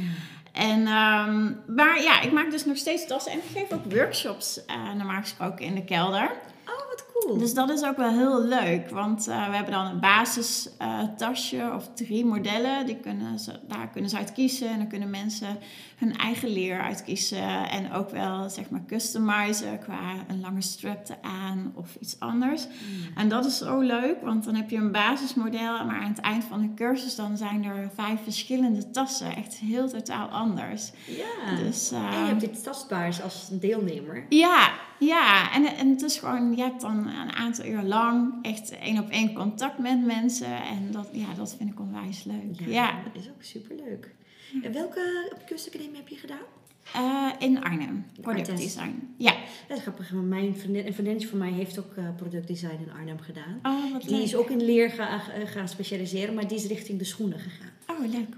En, 0.53 0.87
ehm, 0.87 1.53
maar 1.77 2.03
ja, 2.03 2.21
ik 2.21 2.33
maak 2.33 2.51
dus 2.51 2.65
nog 2.65 2.77
steeds 2.77 3.07
tassen 3.07 3.33
en 3.33 3.39
ik 3.39 3.45
geef 3.53 3.73
ook 3.73 3.93
workshops 3.93 4.65
eh, 4.65 4.93
normaal 4.93 5.21
gesproken 5.21 5.65
in 5.65 5.75
de 5.75 5.85
kelder. 5.85 6.31
Cool. 7.29 7.41
Dus 7.41 7.55
dat 7.55 7.71
is 7.71 7.85
ook 7.85 7.97
wel 7.97 8.11
heel 8.11 8.45
leuk, 8.45 8.91
want 8.91 9.29
eh, 9.29 9.49
we 9.49 9.55
hebben 9.55 9.73
dan 9.73 9.87
een 9.87 10.01
basistasje 10.01 11.73
of 11.75 11.89
drie 11.95 12.25
modellen. 12.25 12.87
Die 12.87 12.97
kunnen 12.97 13.39
ze, 13.39 13.53
daar 13.67 13.89
kunnen 13.89 14.11
ze 14.11 14.17
uit 14.17 14.33
kiezen 14.33 14.69
en 14.69 14.79
dan 14.79 14.89
kunnen 14.89 15.11
mensen 15.11 15.59
hun 15.97 16.17
eigen 16.17 16.49
leer 16.49 16.81
uitkiezen. 16.81 17.71
En 17.71 17.93
ook 17.93 18.11
wel 18.11 18.51
zeg 18.51 18.71
maar 18.71 18.85
customizen 18.87 19.79
qua 19.79 20.15
een 20.29 20.41
lange 20.41 20.61
strap 20.63 21.17
aan 21.23 21.73
of 21.75 21.97
iets 22.01 22.21
anders. 22.21 22.67
En 23.15 23.29
dat 23.29 23.45
is 23.45 23.59
zo 23.59 23.81
leuk, 23.81 24.17
want 24.23 24.45
dan 24.45 24.55
heb 24.55 24.71
je 24.71 24.77
een 24.77 24.93
basismodel, 24.93 25.85
maar 25.85 26.01
aan 26.01 26.09
het 26.09 26.21
eind 26.21 26.45
van 26.45 26.61
de 26.61 26.75
cursus 26.75 27.15
dan 27.15 27.37
zijn 27.37 27.65
er 27.65 27.91
vijf 27.95 28.23
verschillende 28.23 28.91
tassen. 28.91 29.37
Echt 29.37 29.55
heel 29.55 29.89
totaal 29.89 30.29
anders. 30.29 30.91
ja. 31.07 31.57
Dus, 31.57 31.91
eh, 31.93 32.15
en 32.15 32.21
je 32.21 32.27
hebt 32.27 32.43
iets 32.43 32.63
tastbaars 32.63 33.23
als 33.23 33.49
deelnemer. 33.51 34.27
ja, 34.29 34.71
ja. 34.99 35.53
En, 35.55 35.65
en 35.77 35.89
het 35.91 36.03
is 36.03 36.19
gewoon, 36.19 36.57
je 36.57 36.63
hebt 36.63 36.81
dan 36.81 37.07
een 37.07 37.33
aantal 37.33 37.65
uur 37.65 37.83
lang 37.83 38.33
echt 38.43 38.79
één 38.79 38.99
op 38.99 39.11
één 39.11 39.35
contact 39.35 39.79
met 39.79 40.05
mensen. 40.07 40.63
En 40.63 40.91
dat, 40.91 41.09
ja, 41.13 41.35
dat 41.37 41.55
vind 41.59 41.71
ik 41.71 41.81
onwijs 41.81 42.25
leuk. 42.25 42.61
Ja, 42.67 43.03
dat 43.13 43.23
is 43.23 43.29
ook 43.29 43.43
superleuk. 43.43 44.15
En 44.63 44.73
welke 44.73 45.33
kunstacademie 45.47 45.97
heb 45.97 46.09
je 46.09 46.17
gedaan? 46.17 46.47
Eh, 46.95 47.29
in 47.39 47.63
Arnhem, 47.63 48.07
productdesign. 48.21 49.15
Ja. 49.17 49.35
Dat 49.69 49.77
is 49.77 49.83
grappig, 49.83 50.11
want 50.11 50.29
mijn 50.29 50.57
vriendin, 50.57 50.87
een 50.87 50.93
vriendinnetje 50.93 51.29
van 51.29 51.39
mij 51.39 51.53
heeft 51.53 51.79
ook 51.79 51.97
eh, 51.97 52.05
productdesign 52.17 52.79
in 52.87 52.93
Arnhem 52.93 53.21
gedaan. 53.21 53.59
Oh, 53.63 53.93
wat 53.93 54.03
Die 54.03 54.11
leuk. 54.11 54.23
is 54.23 54.37
ook 54.37 54.51
in 54.51 54.65
leer 54.65 54.99
eh, 54.99 55.21
gaan 55.45 55.69
specialiseren, 55.69 56.35
maar 56.35 56.49
die 56.49 56.57
is 56.57 56.67
richting 56.67 56.99
de 56.99 57.05
schoenen 57.05 57.39
gegaan. 57.39 57.71
Oh, 57.87 58.11
leuk. 58.13 58.37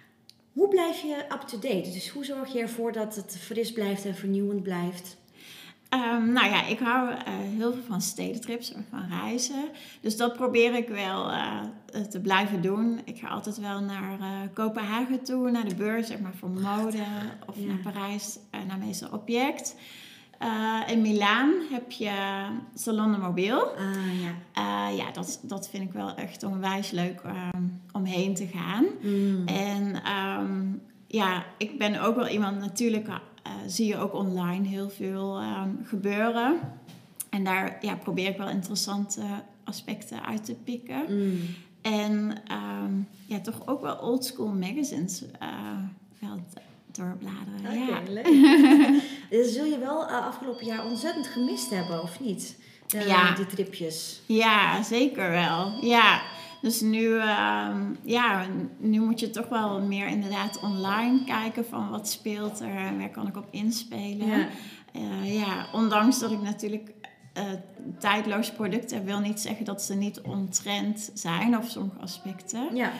Hoe 0.52 0.68
blijf 0.68 1.02
je 1.02 1.24
up-to-date? 1.32 1.90
Dus 1.90 2.08
hoe 2.08 2.24
zorg 2.24 2.52
je 2.52 2.60
ervoor 2.60 2.92
dat 2.92 3.16
het 3.16 3.36
fris 3.40 3.72
blijft 3.72 4.04
en 4.04 4.14
vernieuwend 4.14 4.62
blijft? 4.62 5.16
Ehm, 5.90 6.32
nou 6.32 6.48
ja, 6.50 6.66
ik 6.66 6.78
hou 6.78 7.10
eh, 7.10 7.16
heel 7.56 7.72
veel 7.72 7.82
van 7.88 8.00
stedentrips 8.00 8.72
en 8.72 8.86
van 8.90 9.02
reizen. 9.20 9.64
Dus 10.00 10.16
dat 10.16 10.32
probeer 10.36 10.74
ik 10.74 10.88
wel 10.88 11.30
eh, 11.30 11.60
te 12.10 12.20
blijven 12.20 12.62
doen. 12.62 13.00
Ik 13.04 13.18
ga 13.18 13.28
altijd 13.28 13.58
wel 13.60 13.80
naar 13.80 14.20
eh, 14.20 14.26
Kopenhagen 14.54 15.22
toe, 15.24 15.50
naar 15.50 15.68
de 15.68 15.74
beurs, 15.74 16.06
zeg 16.06 16.20
maar 16.20 16.34
voor 16.38 16.50
mode. 16.50 17.02
Of 17.46 17.56
Ja. 17.56 17.66
naar 17.66 17.92
Parijs, 17.92 18.38
eh, 18.50 18.60
naar 18.68 18.78
meestal 18.78 19.08
object. 19.12 19.74
Eh, 20.38 20.80
in 20.86 21.00
Milaan 21.00 21.52
heb 21.70 21.90
je 21.90 22.12
Salon 22.74 23.12
de 23.12 23.18
Mobiel. 23.18 23.60
Ah 23.60 24.20
ja. 24.22 24.34
Eh, 24.90 24.96
ja, 24.96 25.10
dat, 25.12 25.40
dat 25.42 25.68
vind 25.68 25.82
ik 25.84 25.92
wel 25.92 26.14
echt 26.14 26.42
onwijs 26.42 26.90
leuk 26.90 27.20
ehm, 27.20 27.62
om 27.92 28.04
heen 28.04 28.34
te 28.34 28.46
gaan. 28.46 28.84
Mm. 29.02 29.46
En 29.46 30.02
ehm, 30.04 30.72
ja, 31.06 31.44
ik 31.58 31.78
ben 31.78 32.00
ook 32.02 32.16
wel 32.16 32.28
iemand, 32.28 32.58
natuurlijk 32.58 33.08
eh, 33.08 33.14
zie 33.66 33.86
je 33.86 33.96
ook 33.96 34.14
online 34.14 34.66
heel 34.68 34.90
veel 34.90 35.38
ehm, 35.38 35.70
gebeuren. 35.84 36.58
En 37.30 37.44
daar 37.44 37.78
ja, 37.80 37.94
probeer 37.94 38.28
ik 38.28 38.36
wel 38.36 38.48
interessante 38.48 39.22
aspecten 39.64 40.24
uit 40.26 40.44
te 40.44 40.54
pikken. 40.54 41.04
Mm. 41.08 41.40
En 41.82 42.34
ehm, 42.46 42.92
ja, 43.26 43.40
toch 43.40 43.66
ook 43.66 43.80
wel 43.80 43.96
oldschool 43.96 44.52
magazines 44.52 45.22
eh, 45.38 45.48
wel 46.18 46.40
doorbladeren. 46.92 47.86
ja. 47.86 48.00
Leuk. 48.08 48.24
Dat 49.40 49.46
zul 49.50 49.64
je 49.64 49.78
wel 49.78 50.06
eh, 50.08 50.26
afgelopen 50.26 50.66
jaar 50.66 50.84
ontzettend 50.84 51.26
gemist 51.26 51.70
hebben, 51.70 52.02
of 52.02 52.20
niet? 52.20 52.58
De- 52.86 53.04
Ja. 53.06 53.34
Die 53.34 53.46
tripjes. 53.46 54.20
Ja, 54.26 54.82
zeker 54.82 55.30
wel. 55.30 55.72
Ja. 55.80 56.22
Dus 56.60 56.80
nu, 56.80 57.18
ehm, 57.18 57.82
ja, 58.02 58.46
nu 58.78 59.00
moet 59.00 59.20
je 59.20 59.30
toch 59.30 59.48
wel 59.48 59.80
meer 59.80 60.06
inderdaad 60.06 60.60
online 60.62 61.24
kijken 61.24 61.66
van 61.66 61.90
wat 61.90 62.08
speelt 62.08 62.60
er 62.60 62.76
en 62.76 62.98
waar 62.98 63.10
kan 63.10 63.26
ik 63.26 63.36
op 63.36 63.48
inspelen. 63.50 64.26
Ja. 64.26 64.48
Eh, 64.92 65.34
ja, 65.34 65.66
ondanks 65.72 66.18
dat 66.18 66.30
ik 66.30 66.42
natuurlijk 66.42 66.92
eh 67.32 67.44
tijdloos 67.98 68.52
producten 68.52 68.96
heb, 68.96 69.06
wil 69.06 69.20
niet 69.20 69.40
zeggen 69.40 69.64
dat 69.64 69.82
ze 69.82 69.94
niet 69.94 70.20
ontrend 70.20 71.10
zijn 71.14 71.58
of 71.58 71.68
sommige 71.68 71.98
aspecten. 72.00 72.76
Ja. 72.76 72.92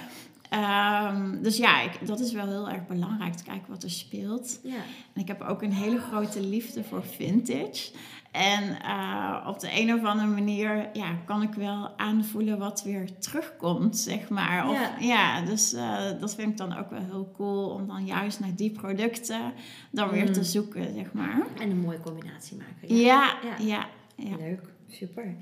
Ehm, 0.51 1.43
dus 1.43 1.57
ja, 1.57 1.81
ik, 1.81 2.07
dat 2.07 2.21
is 2.21 2.33
wel 2.33 2.47
heel 2.47 2.69
erg 2.69 2.87
belangrijk 2.87 3.35
te 3.35 3.43
kijken 3.43 3.71
wat 3.71 3.83
er 3.83 3.91
speelt. 3.91 4.61
ja. 4.63 4.83
En 5.15 5.21
ik 5.21 5.29
heb 5.29 5.43
ook 5.43 5.63
een 5.63 5.73
hele 5.73 5.99
grote 5.99 6.41
liefde 6.41 6.85
voor 6.85 7.05
vintage. 7.05 7.91
En 8.31 8.81
eh, 8.83 9.45
op 9.49 9.61
de 9.61 9.69
een 9.73 9.95
of 9.95 10.05
andere 10.05 10.29
manier 10.29 10.89
ja, 10.93 11.15
kan 11.27 11.43
ik 11.43 11.55
wel 11.55 11.91
aanvoelen 11.97 12.59
wat 12.59 12.83
weer 12.83 13.19
terugkomt, 13.19 13.97
zeg 13.99 14.29
maar. 14.29 14.69
Of, 14.69 14.75
Ja. 14.77 14.97
ja. 15.01 15.43
dus 15.45 15.73
eh, 15.73 16.05
dat 16.21 16.35
vind 16.35 16.51
ik 16.51 16.57
dan 16.57 16.79
ook 16.79 16.91
wel 16.91 17.03
heel 17.05 17.33
cool 17.37 17.69
om 17.69 17.87
dan 17.87 18.07
juist 18.07 18.41
naar 18.41 18.55
die 18.57 18.71
producten 18.71 19.53
dan 19.91 20.11
weer 20.11 20.27
Mm. 20.27 20.33
te 20.33 20.45
zoeken, 20.45 20.95
zeg 20.95 21.13
maar. 21.13 21.47
En 21.61 21.71
een 21.71 21.81
mooie 21.81 22.01
combinatie 22.01 22.57
maken. 22.57 22.97
Ja, 22.97 23.37
Ja. 23.43 23.65
ja, 23.67 23.87
ja. 24.17 24.37
Leuk, 24.37 24.63
super. 24.91 25.35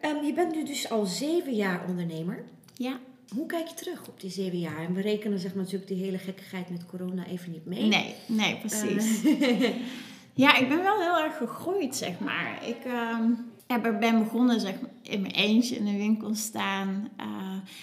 Ehm, 0.00 0.24
je 0.24 0.32
bent 0.32 0.54
nu 0.54 0.64
dus 0.64 0.90
al 0.90 1.06
zeven 1.06 1.54
jaar 1.54 1.84
ondernemer. 1.88 2.44
ja. 2.76 2.98
Hoe 3.34 3.46
kijk 3.46 3.66
je 3.68 3.74
terug 3.74 4.08
op 4.08 4.20
die 4.20 4.30
zeven 4.30 4.58
jaar? 4.58 4.78
En 4.78 4.94
we 4.94 5.00
rekenen 5.00 5.38
zeg 5.38 5.54
maar, 5.54 5.62
natuurlijk 5.62 5.90
die 5.90 6.02
hele 6.04 6.18
gekkigheid 6.18 6.70
met 6.70 6.86
corona 6.86 7.26
even 7.26 7.50
niet 7.52 7.66
mee. 7.66 7.86
Nee, 7.86 8.14
nee, 8.26 8.56
precies. 8.56 9.24
Eh, 9.24 9.70
Ja, 10.40 10.56
ik 10.56 10.68
ben 10.68 10.82
wel 10.82 11.00
heel 11.00 11.18
erg 11.24 11.36
gegroeid, 11.36 11.96
zeg 11.96 12.18
maar. 12.18 12.58
Ik 12.66 12.76
ja, 13.66 13.78
ben- 13.80 13.98
ben 13.98 14.18
begonnen 14.18 14.60
zeg 14.60 14.74
in 15.02 15.20
mijn 15.20 15.34
eentje 15.34 15.76
in 15.76 15.84
de 15.84 15.96
winkel 15.96 16.34
staan. 16.34 17.08
eh, 17.16 17.26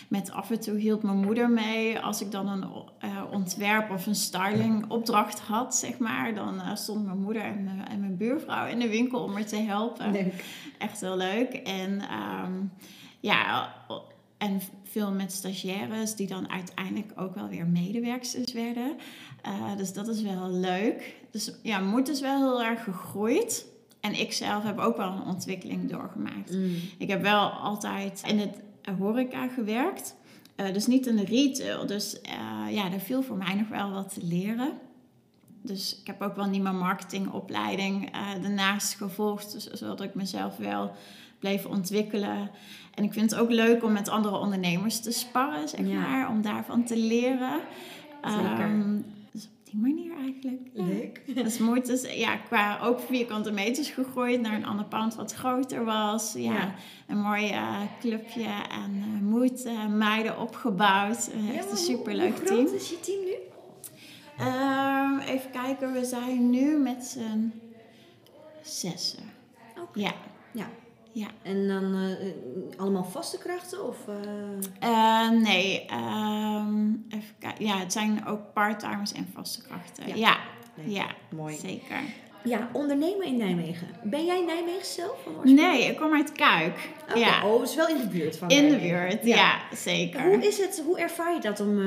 met 0.08 0.32
af 0.32 0.52
en 0.52 0.60
toe 0.60 0.78
hielp 0.78 1.04
mijn 1.04 1.18
moeder 1.18 1.50
mee. 1.50 2.00
Als 2.00 2.22
ik 2.22 2.32
dan 2.32 2.48
een 2.48 2.66
eh, 3.00 3.24
ontwerp 3.32 3.92
of 3.92 4.06
een 4.06 4.16
styling 4.16 4.90
opdracht 4.90 5.40
had, 5.40 5.76
zeg 5.76 5.98
maar. 5.98 6.34
Dan 6.36 6.62
eh, 6.62 6.76
stond 6.76 7.06
mijn 7.06 7.18
moeder 7.22 7.42
en, 7.42 7.64
mijn- 7.64 7.88
en 7.88 8.00
mijn 8.00 8.18
buurvrouw 8.18 8.68
in 8.68 8.80
de 8.80 8.90
winkel 8.90 9.20
om 9.24 9.34
me 9.34 9.44
te 9.44 9.56
helpen. 9.56 10.12
leuk. 10.12 10.44
Echt 10.78 11.02
heel 11.02 11.18
leuk. 11.18 11.54
En 11.54 12.02
ehm, 12.02 12.54
ja, 13.20 13.74
en 14.38 14.62
veel 14.84 15.12
met 15.12 15.32
stagiaires 15.32 16.16
die 16.16 16.28
dan 16.28 16.50
uiteindelijk 16.52 17.12
ook 17.16 17.36
wel 17.36 17.48
weer 17.48 17.66
medewerksters 17.68 18.54
werden. 18.54 18.96
Dus 19.78 19.94
dat 19.94 20.08
is 20.08 20.22
wel 20.22 20.50
leuk. 20.52 21.16
Dus 21.38 21.52
ja, 21.62 21.80
moed 21.80 22.10
is 22.10 22.22
wel 22.22 22.38
heel 22.38 22.64
erg 22.64 22.84
gegroeid. 22.84 23.66
En 24.00 24.20
ik 24.20 24.34
zelf 24.34 24.64
heb 24.64 24.80
ook 24.80 24.98
wel 24.98 25.12
een 25.12 25.24
ontwikkeling 25.24 25.90
doorgemaakt. 25.90 26.52
Mm. 26.52 26.76
Ik 26.98 27.08
heb 27.10 27.22
wel 27.22 27.50
altijd 27.50 28.24
in 28.26 28.40
het 28.40 28.56
horeca 28.98 29.48
gewerkt. 29.48 30.16
Eh, 30.56 30.74
dus 30.74 30.88
niet 30.88 31.08
in 31.08 31.16
de 31.16 31.26
retail. 31.26 31.86
Dus 31.86 32.22
eh, 32.22 32.74
ja, 32.76 32.90
daar 32.90 33.00
viel 33.00 33.22
voor 33.24 33.38
mij 33.38 33.54
nog 33.54 33.68
wel 33.68 33.92
wat 33.92 34.14
te 34.14 34.26
leren. 34.26 34.72
Dus 35.62 36.00
ik 36.02 36.08
heb 36.08 36.22
ook 36.22 36.36
wel 36.36 36.46
niet 36.46 36.62
mijn 36.62 36.78
marketingopleiding 36.78 38.12
eh 38.12 38.42
daarnaast 38.42 38.96
gevolgd. 38.96 39.52
Dus, 39.52 39.64
zodat 39.66 40.02
ik 40.02 40.16
mezelf 40.16 40.58
wel 40.58 40.92
bleef 41.40 41.66
ontwikkelen. 41.66 42.50
En 42.94 43.04
ik 43.04 43.14
vind 43.14 43.32
het 43.32 43.40
ook 43.40 43.52
leuk 43.52 43.84
om 43.84 43.92
met 43.92 44.10
andere 44.10 44.38
ondernemers 44.38 45.00
te 45.00 45.12
sparren, 45.12 45.70
zeg 45.70 45.88
Ja. 45.88 46.00
maar. 46.00 46.30
Om 46.30 46.42
daarvan 46.42 46.84
te 46.84 46.98
leren. 46.98 47.60
Zeker. 48.24 48.60
Ehm, 48.60 49.00
die 49.72 49.80
manier 49.80 50.12
eigenlijk. 50.18 50.62
ja. 50.74 50.84
Leuk. 50.84 51.22
Dus 51.44 51.58
moed 51.58 51.88
is 51.90 52.14
ja, 52.16 52.38
qua 52.38 52.80
ook 52.84 53.00
vierkante 53.00 53.52
meters 53.52 53.90
gegroeid 53.90 54.42
naar 54.42 54.54
een 54.54 54.66
ander 54.66 54.86
pand 54.86 55.16
wat 55.16 55.34
groter 55.34 55.86
was. 55.86 56.34
Ja, 56.34 56.54
Ja. 56.54 56.74
Een 57.08 57.18
mooi 57.22 57.50
eh, 57.50 57.82
clubje 58.00 58.44
en 58.72 59.02
eh 59.04 59.22
moed 59.22 59.66
eh, 59.66 59.88
meiden 59.88 60.40
opgebouwd. 60.40 61.30
Ja, 61.46 61.54
echt 61.54 61.64
een 61.64 61.70
hoe- 61.70 61.78
superleuk 61.78 62.38
hoe 62.38 62.46
team. 62.46 62.66
groot 62.68 62.82
is 62.82 62.90
je 62.90 63.00
team 63.00 63.20
nu? 63.24 63.36
Ehm, 64.38 65.20
even 65.20 65.52
kijken, 65.52 65.94
we 65.94 66.06
zijn 66.06 66.50
nu 66.50 66.78
met 66.78 67.04
z'n 67.06 67.52
zessen. 68.64 69.24
Oké. 69.82 70.00
Ja, 70.00 70.14
Ja. 70.54 70.70
Ja. 71.20 71.28
En 71.42 71.68
dan 71.68 71.96
eh, 71.96 72.80
allemaal 72.80 73.04
vaste 73.04 73.38
krachten? 73.38 73.88
Of, 73.88 73.98
eh, 74.08 74.90
Eh, 74.90 75.30
nee, 75.32 75.86
ehm, 75.86 76.88
even 77.10 77.36
kijken. 77.40 77.66
Ja, 77.66 77.78
het 77.80 77.92
zijn 77.92 78.26
ook 78.26 78.40
parttimers 78.54 79.12
en 79.14 79.28
vaste 79.34 79.62
krachten. 79.62 80.08
Ja. 80.08 80.16
Ja, 80.16 80.38
Nee. 80.76 80.90
ja, 80.94 81.06
Mooi. 81.36 81.56
zeker. 81.58 81.98
Ja, 82.44 82.70
ondernemen 82.74 83.26
in 83.26 83.38
Nijmegen. 83.38 83.88
Ben 84.04 84.26
jij 84.26 84.44
Nijmegen 84.46 84.86
zelf? 84.86 85.16
van? 85.24 85.54
Nee, 85.54 85.84
ik 85.84 85.98
kom 85.98 86.14
uit 86.14 86.32
Kuik. 86.32 86.90
Ja, 87.16 87.46
Oh, 87.46 87.64
is 87.64 87.76
wel 87.76 87.88
in 87.88 87.98
de 87.98 88.08
buurt 88.08 88.38
van 88.38 88.50
in 88.50 88.70
de 88.70 88.78
buurt. 88.78 89.24
Ja, 89.26 89.60
zeker. 89.74 90.22
Hoe 90.24 90.48
is 90.48 90.58
het, 90.58 90.82
hoe 90.86 91.00
ervaar 91.00 91.34
je 91.34 91.40
dat 91.42 91.60
om 91.60 91.80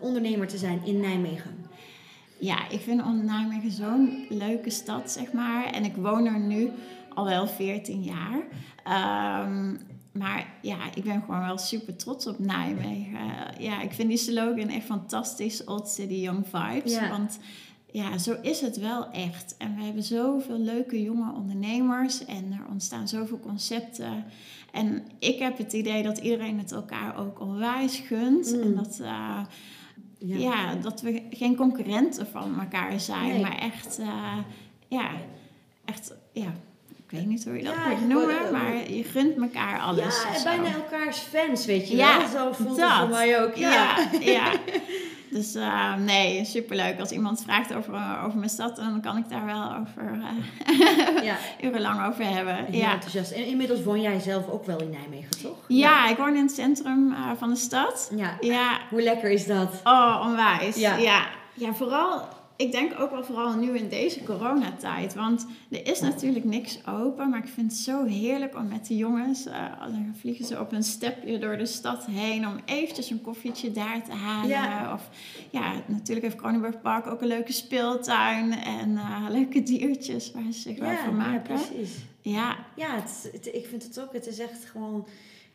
ondernemer 0.00 0.46
te 0.48 0.58
zijn 0.58 0.80
in 0.84 1.00
Nijmegen? 1.00 1.66
Ja, 2.38 2.68
ik 2.70 2.80
vind 2.80 3.22
Nijmegen 3.24 3.70
zo'n 3.70 4.26
leuke 4.28 4.70
stad, 4.70 5.10
zeg 5.10 5.32
maar. 5.32 5.64
En 5.64 5.84
ik 5.84 5.96
woon 5.96 6.26
er 6.26 6.38
nu 6.38 6.70
al 7.14 7.24
wel 7.24 7.46
14 7.46 8.02
jaar. 8.02 8.42
Ehm, 8.84 9.76
maar 10.12 10.46
ja, 10.62 10.76
ik 10.94 11.04
ben 11.04 11.22
gewoon 11.24 11.40
wel 11.40 11.58
super 11.58 11.96
trots 11.96 12.26
op 12.26 12.38
Nijmegen. 12.38 13.18
Ja, 13.58 13.80
ik 13.82 13.92
vind 13.92 14.08
die 14.08 14.18
slogan 14.18 14.68
echt 14.68 14.84
fantastisch. 14.84 15.64
Old 15.64 15.88
City, 15.88 16.14
Young 16.14 16.46
Vibes. 16.52 16.92
Ja. 16.92 17.08
Want 17.10 17.38
ja, 17.92 18.18
zo 18.18 18.36
is 18.42 18.60
het 18.60 18.76
wel 18.76 19.10
echt. 19.10 19.54
En 19.58 19.76
we 19.76 19.82
hebben 19.82 20.02
zoveel 20.02 20.58
leuke 20.58 21.02
jonge 21.02 21.32
ondernemers. 21.32 22.24
En 22.24 22.52
er 22.52 22.66
ontstaan 22.70 23.08
zoveel 23.08 23.40
concepten. 23.40 24.24
En 24.72 25.02
ik 25.18 25.38
heb 25.38 25.58
het 25.58 25.72
idee 25.72 26.02
dat 26.02 26.18
iedereen 26.18 26.58
het 26.58 26.72
elkaar 26.72 27.16
ook 27.16 27.40
onwijs 27.40 27.98
gunt. 27.98 28.52
Mm. 28.54 28.62
En 28.62 28.74
dat... 28.74 28.98
eh, 29.00 29.40
ja. 30.18 30.74
dat 30.74 31.00
we 31.00 31.22
geen 31.30 31.56
concurrenten 31.56 32.26
van 32.26 32.60
elkaar 32.60 33.00
zijn, 33.00 33.28
Nee. 33.32 33.40
maar 33.40 33.58
echt, 33.58 33.98
eh, 33.98 34.38
ja, 34.88 35.10
echt, 35.84 36.14
ja, 36.32 36.52
ik 37.08 37.18
weet 37.18 37.26
niet 37.26 37.44
hoe 37.44 37.56
je 37.56 37.64
dat 37.64 37.74
Ja, 37.74 37.88
moet 37.88 38.08
noemen, 38.08 38.52
maar 38.52 38.90
je 38.90 39.04
gunt 39.04 39.36
elkaar 39.36 39.80
alles. 39.80 40.22
ja, 40.22 40.28
of 40.28 40.34
en 40.34 40.40
zo. 40.40 40.44
bijna 40.44 40.74
elkaars 40.74 41.18
fans, 41.18 41.66
weet 41.66 41.88
je 41.88 41.96
Ja, 41.96 42.18
wel. 42.18 42.28
Zo 42.28 42.52
voelt 42.52 42.78
dat. 42.78 42.88
het 42.90 42.98
voor 42.98 43.08
mij 43.08 43.42
ook. 43.42 43.54
Ja. 43.54 43.70
Ja, 43.72 44.20
ja. 44.20 44.52
Dus 45.30 45.54
eh, 45.54 45.94
nee, 45.94 46.44
superleuk. 46.44 47.00
Als 47.00 47.10
iemand 47.10 47.42
vraagt 47.42 47.74
over, 47.74 47.92
over 48.24 48.38
mijn 48.38 48.50
stad, 48.50 48.76
dan 48.76 49.00
kan 49.00 49.16
ik 49.16 49.28
daar 49.28 49.44
wel 49.44 49.74
over 49.80 50.20
eh, 50.66 51.24
ja. 51.24 51.36
urenlang 51.68 52.06
over 52.06 52.24
hebben. 52.26 52.66
Ja. 52.70 52.92
enthousiast. 52.92 53.30
En 53.30 53.46
inmiddels 53.46 53.82
woon 53.82 54.00
jij 54.00 54.18
zelf 54.20 54.48
ook 54.48 54.66
wel 54.66 54.80
in 54.80 54.90
Nijmegen, 54.90 55.40
toch? 55.42 55.56
Ja, 55.68 56.08
ik 56.08 56.16
woon 56.16 56.36
in 56.36 56.42
het 56.42 56.54
centrum 56.54 57.12
eh, 57.12 57.30
van 57.38 57.48
de 57.50 57.56
stad. 57.56 58.10
Ja. 58.16 58.36
Ja, 58.40 58.78
Hoe 58.90 59.02
lekker 59.02 59.30
is 59.30 59.46
dat? 59.46 59.80
Oh, 59.84 60.22
onwijs. 60.26 60.76
Ja. 60.76 60.96
Ja. 60.96 61.26
ja. 61.54 61.72
vooral, 61.72 62.28
ik 62.56 62.72
denk 62.72 63.00
ook 63.00 63.10
wel 63.10 63.24
vooral 63.24 63.56
nu 63.56 63.76
in 63.78 63.88
deze 63.88 64.22
coronatijd. 64.24 65.14
Want 65.14 65.46
er 65.70 65.86
is 65.86 66.00
natuurlijk 66.00 66.44
niks 66.44 66.86
open, 66.86 67.30
maar 67.30 67.38
ik 67.38 67.48
vind 67.48 67.70
het 67.72 67.80
zo 67.80 68.04
heerlijk 68.04 68.56
om 68.56 68.68
met 68.68 68.86
de 68.86 68.96
jongens, 68.96 69.46
eh, 69.46 69.80
dan 69.80 70.14
vliegen 70.20 70.44
ze 70.44 70.60
op 70.60 70.72
een 70.72 70.82
stepje 70.82 71.38
door 71.38 71.56
de 71.56 71.66
stad 71.66 72.06
heen 72.06 72.46
om 72.48 72.56
eventjes 72.64 73.10
een 73.10 73.20
koffietje 73.22 73.72
daar 73.72 74.02
te 74.04 74.12
halen. 74.12 74.48
Ja. 74.48 74.92
Of 74.92 75.08
ja, 75.50 75.72
natuurlijk 75.86 76.26
heeft 76.26 76.36
Kronenburg 76.40 76.80
Park 76.80 77.06
ook 77.06 77.20
een 77.20 77.26
leuke 77.28 77.52
speeltuin 77.52 78.52
en 78.52 78.96
eh, 78.96 79.26
leuke 79.30 79.62
diertjes 79.62 80.32
waar 80.32 80.42
ze 80.52 80.60
zich 80.60 80.78
wel 80.78 80.90
Ja, 80.90 81.04
van 81.04 81.16
ja, 81.16 81.26
maken. 81.26 81.54
precies. 81.54 81.96
Ja, 82.20 82.56
Ja, 82.76 82.94
het, 82.94 83.28
het- 83.32 83.54
ik 83.54 83.66
vind 83.66 83.82
het 83.82 84.00
ook. 84.00 84.12
Het 84.12 84.26
is 84.26 84.38
echt 84.38 84.64
gewoon 84.64 85.06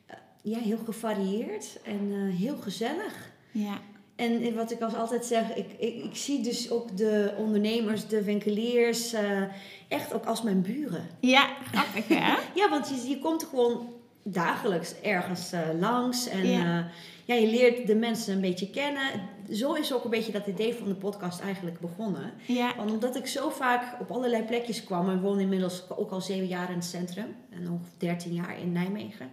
eh, 0.05 0.15
ja, 0.41 0.59
heel 0.59 0.79
gevarieerd 0.85 1.79
en 1.83 2.11
heel 2.37 2.57
gezellig. 2.57 3.31
ja, 3.51 3.77
En 4.19 4.55
wat 4.55 4.71
ik 4.71 4.81
als 4.81 4.95
altijd 4.95 5.25
zeg, 5.25 5.55
ik, 5.55 5.65
ik, 5.77 6.03
ik 6.03 6.15
zie 6.15 6.41
dus 6.43 6.71
ook 6.71 6.97
de 6.97 7.33
ondernemers, 7.37 8.07
de 8.07 8.23
winkeliers, 8.23 9.13
eh, 9.13 9.41
echt 9.87 10.13
ook 10.13 10.25
als 10.25 10.41
mijn 10.41 10.61
buren. 10.61 11.07
ja, 11.19 11.49
grappig 11.71 12.07
hè? 12.07 12.33
Ja, 12.61 12.69
want 12.69 12.89
je, 12.89 13.09
je 13.09 13.19
komt 13.19 13.43
gewoon 13.43 13.93
dagelijks 14.23 15.01
ergens 15.01 15.51
eh, 15.51 15.61
langs 15.79 16.27
en 16.27 16.47
Ja. 16.47 16.59
ja. 16.59 16.87
ja, 17.25 17.35
je 17.35 17.47
leert 17.47 17.87
de 17.87 17.95
mensen 17.95 18.33
een 18.33 18.41
beetje 18.41 18.69
kennen. 18.69 19.03
Zo 19.51 19.73
is 19.73 19.93
ook 19.93 20.03
een 20.03 20.09
beetje 20.09 20.31
dat 20.31 20.47
idee 20.47 20.73
van 20.73 20.87
de 20.87 20.95
podcast 20.95 21.39
eigenlijk 21.41 21.79
begonnen. 21.79 22.31
Ja, 22.45 22.75
Want 22.77 22.91
omdat 22.91 23.15
ik 23.15 23.27
zo 23.27 23.49
vaak 23.49 23.99
op 23.99 24.11
allerlei 24.11 24.43
plekjes 24.43 24.83
kwam 24.83 25.09
en 25.09 25.21
woon 25.21 25.39
inmiddels 25.39 25.83
ook 25.89 26.11
al 26.11 26.21
zeven 26.21 26.47
jaar 26.47 26.69
in 26.69 26.75
het 26.75 26.85
centrum 26.85 27.35
en 27.49 27.63
nog 27.63 27.79
dertien 27.97 28.33
jaar 28.33 28.59
in 28.59 28.71
Nijmegen. 28.71 29.29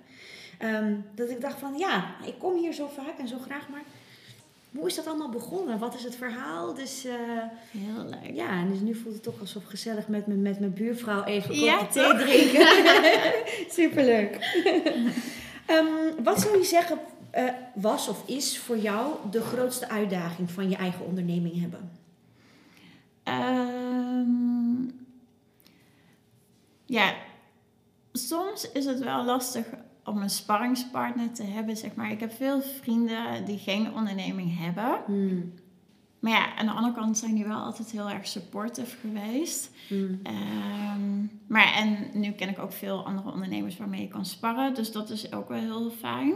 ehm, 0.58 0.94
dat 1.14 1.30
ik 1.30 1.40
dacht 1.40 1.58
van 1.58 1.78
ja, 1.78 2.14
ik 2.24 2.34
kom 2.38 2.56
hier 2.56 2.72
zo 2.72 2.88
vaak 2.94 3.18
en 3.18 3.28
zo 3.28 3.36
graag, 3.38 3.68
maar 3.68 3.82
hoe 4.78 4.86
is 4.86 4.94
dat 4.94 5.06
allemaal 5.06 5.28
begonnen? 5.28 5.78
Wat 5.78 5.94
is 5.94 6.04
het 6.04 6.16
verhaal? 6.16 6.74
Dus 6.74 7.04
eh, 7.04 7.12
heel 7.70 8.04
leuk. 8.04 8.34
ja, 8.34 8.48
en 8.50 8.70
dus 8.70 8.80
nu 8.80 8.94
voelt 8.94 9.14
het 9.14 9.22
toch 9.22 9.40
alsof 9.40 9.64
gezellig 9.64 10.08
met, 10.08 10.26
mijn- 10.26 10.42
met 10.42 10.58
mijn 10.60 10.72
buurvrouw 10.72 11.24
even 11.24 11.50
een 11.54 11.60
Ja, 11.60 11.76
kopje 11.76 11.92
thee 11.92 12.10
toch? 12.10 12.20
drinken. 12.20 12.66
Superleuk. 13.78 14.34
Ehm, 15.66 16.22
wat 16.22 16.40
zou 16.40 16.56
je 16.58 16.64
zeggen 16.64 16.98
eh, 17.30 17.44
was 17.74 18.08
of 18.08 18.22
is 18.28 18.58
voor 18.58 18.78
jou 18.78 19.14
de 19.30 19.40
grootste 19.40 19.88
uitdaging 19.88 20.50
van 20.50 20.68
je 20.70 20.76
eigen 20.76 21.04
onderneming 21.06 21.60
hebben? 21.60 21.90
Ehm, 23.22 24.90
ja, 26.86 27.14
soms 28.12 28.70
is 28.72 28.84
het 28.84 28.98
wel 28.98 29.24
lastig 29.24 29.66
om 30.06 30.22
een 30.22 30.30
sparringspartner 30.30 31.32
te 31.32 31.42
hebben, 31.42 31.76
zeg 31.76 31.94
maar. 31.94 32.10
Ik 32.10 32.20
heb 32.20 32.32
veel 32.32 32.62
vrienden 32.62 33.44
die 33.44 33.58
geen 33.58 33.94
onderneming 33.94 34.58
hebben. 34.58 34.98
Hmm. 35.06 35.52
Maar 36.18 36.32
ja, 36.32 36.56
aan 36.56 36.66
de 36.66 36.72
andere 36.72 36.94
kant 36.94 37.18
zijn 37.18 37.34
die 37.34 37.44
wel 37.44 37.58
altijd 37.58 37.90
heel 37.90 38.10
erg 38.10 38.26
supportive 38.26 38.96
geweest. 38.96 39.70
Hmm. 39.88 40.20
Ehm, 40.22 41.20
maar 41.46 41.72
en 41.74 42.10
nu 42.12 42.30
ken 42.30 42.48
ik 42.48 42.58
ook 42.58 42.72
veel 42.72 43.06
andere 43.06 43.32
ondernemers 43.32 43.76
waarmee 43.76 44.02
ik 44.02 44.10
kan 44.10 44.24
sparren. 44.24 44.74
Dus 44.74 44.92
dat 44.92 45.10
is 45.10 45.32
ook 45.32 45.48
wel 45.48 45.60
heel 45.60 45.90
fijn. 45.90 46.34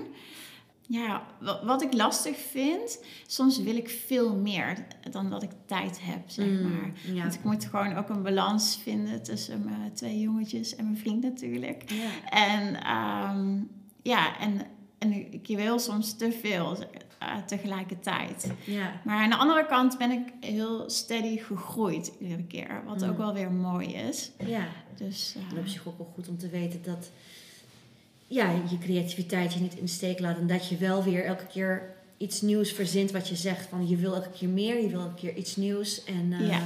Ja, 0.93 1.23
wa- 1.41 1.65
wat 1.65 1.83
ik 1.83 1.93
lastig 1.95 2.37
vind, 2.37 3.05
soms 3.27 3.59
wil 3.63 3.77
ik 3.77 3.89
veel 4.07 4.35
meer 4.37 4.87
dan 5.11 5.31
dat 5.31 5.43
ik 5.43 5.51
tijd 5.67 5.99
heb, 6.03 6.21
zeg 6.31 6.47
Mm, 6.47 6.63
maar. 6.63 6.91
ja. 7.15 7.23
Want 7.23 7.35
ik 7.35 7.45
moet 7.45 7.65
gewoon 7.65 7.95
ook 7.97 8.09
een 8.09 8.23
balans 8.23 8.79
vinden 8.83 9.23
tussen 9.23 9.65
mijn 9.65 9.93
twee 9.93 10.21
jongetjes 10.21 10.77
en 10.77 10.85
mijn 10.85 10.97
vriend 10.97 11.23
natuurlijk. 11.23 11.91
Ja. 11.91 12.31
En 12.31 12.83
ehm, 12.83 13.63
ja, 14.03 14.39
en, 14.39 14.61
en 14.99 15.33
ik 15.33 15.47
wil 15.57 15.79
soms 15.79 16.17
te 16.17 16.33
veel 16.33 16.77
eh, 17.19 17.37
tegelijkertijd. 17.47 18.53
Ja. 18.65 19.01
Maar 19.05 19.23
aan 19.23 19.31
de 19.31 19.37
andere 19.37 19.67
kant 19.67 19.99
ben 19.99 20.11
ik 20.11 20.33
heel 20.41 20.91
steady 20.91 21.37
gegroeid 21.39 22.13
iedere 22.21 22.45
keer. 22.45 22.83
Wat 22.87 23.01
Mm. 23.03 23.09
ook 23.11 23.17
wel 23.19 23.33
weer 23.35 23.53
mooi 23.53 23.87
is. 23.95 24.31
ja. 24.47 24.67
Dus 24.97 25.35
eh, 25.37 25.53
En 25.57 25.59
op 25.63 25.67
zich 25.67 25.87
ook 25.89 25.99
wel 25.99 26.11
goed 26.15 26.29
om 26.29 26.39
te 26.39 26.49
weten 26.49 26.83
dat 26.83 27.11
ja, 28.31 28.51
je 28.71 28.79
creativiteit 28.79 29.53
je 29.55 29.61
niet 29.61 29.75
in 29.77 29.85
de 29.85 29.91
steek 29.91 30.21
laat. 30.21 30.39
En 30.39 30.47
dat 30.47 30.69
je 30.69 30.77
wel 30.77 31.03
weer 31.03 31.25
elke 31.25 31.47
keer 31.47 31.95
iets 32.17 32.41
nieuws 32.41 32.73
verzint 32.73 33.11
wat 33.11 33.29
je 33.29 33.37
zegt. 33.37 33.67
Van 33.69 33.89
je 33.89 33.97
wil 33.97 34.15
elke 34.15 34.31
keer 34.31 34.49
meer, 34.49 34.83
je 34.83 34.89
wil 34.89 35.01
elke 35.01 35.15
keer 35.15 35.35
iets 35.37 35.57
nieuws. 35.57 36.05
En 36.05 36.33
eh, 36.33 36.49
Ja. 36.49 36.63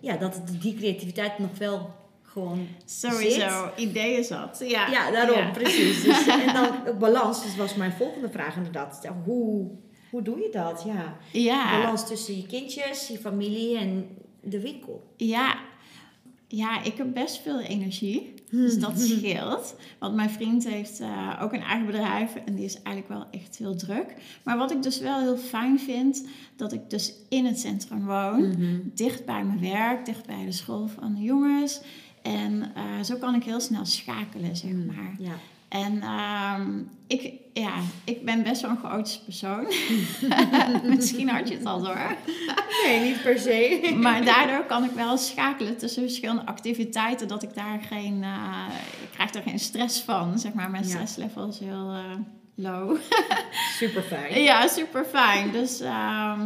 ja. 0.00 0.16
dat 0.16 0.42
die 0.60 0.74
creativiteit 0.74 1.38
nog 1.38 1.58
wel 1.58 1.94
gewoon 2.22 2.66
sowieso, 2.84 3.70
ideeën 3.76 4.24
zat. 4.24 4.64
Ja, 4.68 4.90
Ja, 4.90 5.10
daarom, 5.10 5.38
Ja. 5.38 5.50
precies. 5.50 6.02
Dus, 6.02 6.26
en 6.46 6.54
dan 6.54 6.98
balans, 6.98 7.42
dus 7.42 7.56
was 7.56 7.74
mijn 7.74 7.92
volgende 7.92 8.28
vraag 8.30 8.56
inderdaad. 8.56 9.08
Hoe, 9.24 9.70
hoe 10.10 10.22
doe 10.22 10.38
je 10.38 10.48
dat? 10.52 10.82
Ja. 10.86 11.16
Ja, 11.32 11.80
Balans 11.80 12.06
tussen 12.06 12.36
je 12.36 12.46
kindjes, 12.46 13.08
je 13.08 13.18
familie 13.18 13.78
en 13.78 14.08
de 14.42 14.60
winkel. 14.60 15.14
ja. 15.16 15.58
ja, 16.48 16.82
ik 16.82 16.96
heb 16.96 17.12
best 17.14 17.42
veel 17.42 17.60
energie. 17.60 18.34
Dus 18.50 18.78
dat 18.78 19.00
scheelt. 19.08 19.74
Want 19.98 20.14
mijn 20.14 20.30
vriend 20.30 20.68
heeft 20.68 21.00
eh, 21.00 21.38
ook 21.42 21.52
een 21.52 21.62
eigen 21.62 21.86
bedrijf 21.86 22.34
en 22.34 22.54
die 22.54 22.64
is 22.64 22.82
eigenlijk 22.82 23.08
wel 23.08 23.40
echt 23.40 23.56
heel 23.56 23.76
druk. 23.76 24.14
Maar 24.44 24.56
wat 24.58 24.70
ik 24.70 24.82
dus 24.82 24.98
wel 25.00 25.20
heel 25.20 25.36
fijn 25.36 25.80
vind, 25.80 26.26
dat 26.56 26.72
ik 26.72 26.90
dus 26.90 27.12
in 27.28 27.44
het 27.46 27.60
centrum 27.60 28.04
woon. 28.06 28.48
Mhm. 28.48 28.78
dicht 28.94 29.24
bij 29.24 29.44
mijn 29.44 29.60
werk, 29.60 30.04
dicht 30.06 30.26
bij 30.26 30.44
de 30.44 30.52
school 30.52 30.86
van 30.86 31.14
de 31.14 31.20
jongens. 31.20 31.80
En 32.22 32.72
eh, 32.74 33.02
zo 33.04 33.16
kan 33.16 33.34
ik 33.34 33.44
heel 33.44 33.60
snel 33.60 33.84
schakelen, 33.84 34.56
zeg 34.56 34.70
Mm. 34.70 34.86
maar. 34.86 35.14
Ja. 35.18 35.32
En 35.68 36.02
ehm, 36.02 36.70
ik, 37.06 37.32
ja, 37.52 37.72
ik 38.04 38.24
ben 38.24 38.42
best 38.42 38.62
wel 38.62 38.70
een 38.70 38.78
chaotische 38.78 39.24
persoon. 39.24 39.66
Misschien 40.96 41.28
had 41.28 41.48
je 41.48 41.54
het 41.56 41.64
al 41.66 41.82
door. 41.82 42.16
Nee, 42.86 43.00
niet 43.00 43.22
per 43.22 43.38
se. 43.38 43.92
Maar 44.00 44.24
daardoor 44.24 44.64
kan 44.64 44.84
ik 44.84 44.90
wel 44.90 45.16
schakelen 45.16 45.76
tussen 45.76 46.02
verschillende 46.02 46.46
activiteiten. 46.46 47.28
Dat 47.28 47.42
ik 47.42 47.54
daar 47.54 47.80
geen... 47.88 48.22
eh, 48.22 48.66
ik 49.02 49.08
krijg 49.12 49.34
er 49.34 49.42
geen 49.42 49.58
stress 49.58 50.00
van, 50.00 50.38
zeg 50.38 50.52
maar. 50.52 50.70
Mijn 50.70 50.82
Ja. 50.82 50.88
stresslevel 50.90 51.48
is 51.48 51.58
heel 51.58 51.90
eh, 51.92 52.14
low. 52.54 52.96
Super 53.78 54.02
fijn. 54.02 54.42
Ja, 54.42 54.66
super 54.68 55.04
fijn. 55.04 55.50
Dus 55.52 55.80
ehm, 55.80 56.40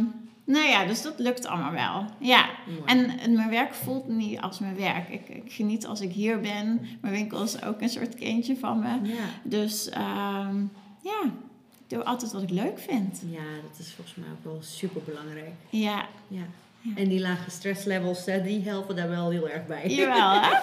nou 0.45 0.67
ja, 0.67 0.85
dus 0.85 1.01
dat 1.01 1.19
lukt 1.19 1.45
allemaal 1.47 1.71
wel. 1.71 2.05
Ja. 2.17 2.49
Mooi. 2.67 2.81
En, 2.85 3.19
en 3.19 3.33
mijn 3.35 3.49
werk 3.49 3.73
voelt 3.73 4.07
niet 4.07 4.39
als 4.41 4.59
mijn 4.59 4.75
werk. 4.75 5.09
Ik, 5.09 5.29
ik 5.29 5.51
geniet 5.51 5.85
als 5.85 6.01
ik 6.01 6.11
hier 6.11 6.39
ben. 6.39 6.87
Mijn 7.01 7.13
winkel 7.13 7.43
is 7.43 7.63
ook 7.63 7.81
een 7.81 7.89
soort 7.89 8.15
kindje 8.15 8.57
van 8.57 8.79
me. 8.79 8.99
Ja. 9.03 9.23
Dus 9.43 9.89
ehm, 9.89 10.59
ja, 11.01 11.21
ik 11.23 11.87
doe 11.87 12.03
altijd 12.03 12.31
wat 12.31 12.41
ik 12.41 12.49
leuk 12.49 12.79
vind. 12.79 13.21
ja, 13.29 13.43
dat 13.69 13.79
is 13.79 13.93
volgens 13.93 14.15
mij 14.15 14.27
ook 14.31 14.43
wel 14.43 14.59
super 14.61 15.01
belangrijk. 15.01 15.53
Ja, 15.69 16.05
Ja. 16.27 16.43
Ja. 16.83 16.91
En 16.95 17.09
die 17.09 17.19
lage 17.19 17.49
stresslevels, 17.51 18.25
die 18.25 18.61
helpen 18.63 18.95
daar 18.95 19.09
wel 19.09 19.29
heel 19.29 19.49
erg 19.49 19.65
bij. 19.65 19.87
jawel 19.87 20.41
hè? 20.41 20.49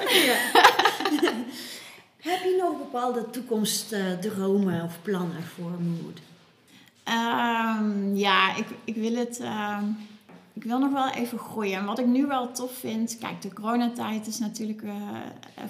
Heb 2.19 2.43
je 2.43 2.57
nog 2.61 2.79
bepaalde 2.79 3.31
toekomstdromen 3.31 4.83
of 4.83 4.99
plannen 5.03 5.43
voor 5.43 5.71
Mood? 5.71 6.21
Ehm, 7.09 8.15
ja, 8.17 8.57
ik, 8.57 8.67
ik 8.85 8.95
wil 8.95 9.15
het. 9.17 9.39
ehm, 9.41 9.85
ik 10.53 10.65
wil 10.65 10.79
nog 10.79 10.93
wel 10.93 11.09
even 11.11 11.39
groeien. 11.39 11.79
En 11.79 11.85
wat 11.85 11.99
ik 11.99 12.07
nu 12.07 12.27
wel 12.27 12.53
tof 12.53 12.73
vind. 12.73 13.17
Kijk, 13.21 13.43
de 13.43 13.53
coronatijd 13.53 14.27
is 14.27 14.39
natuurlijk 14.39 14.83
eh, 14.83 14.93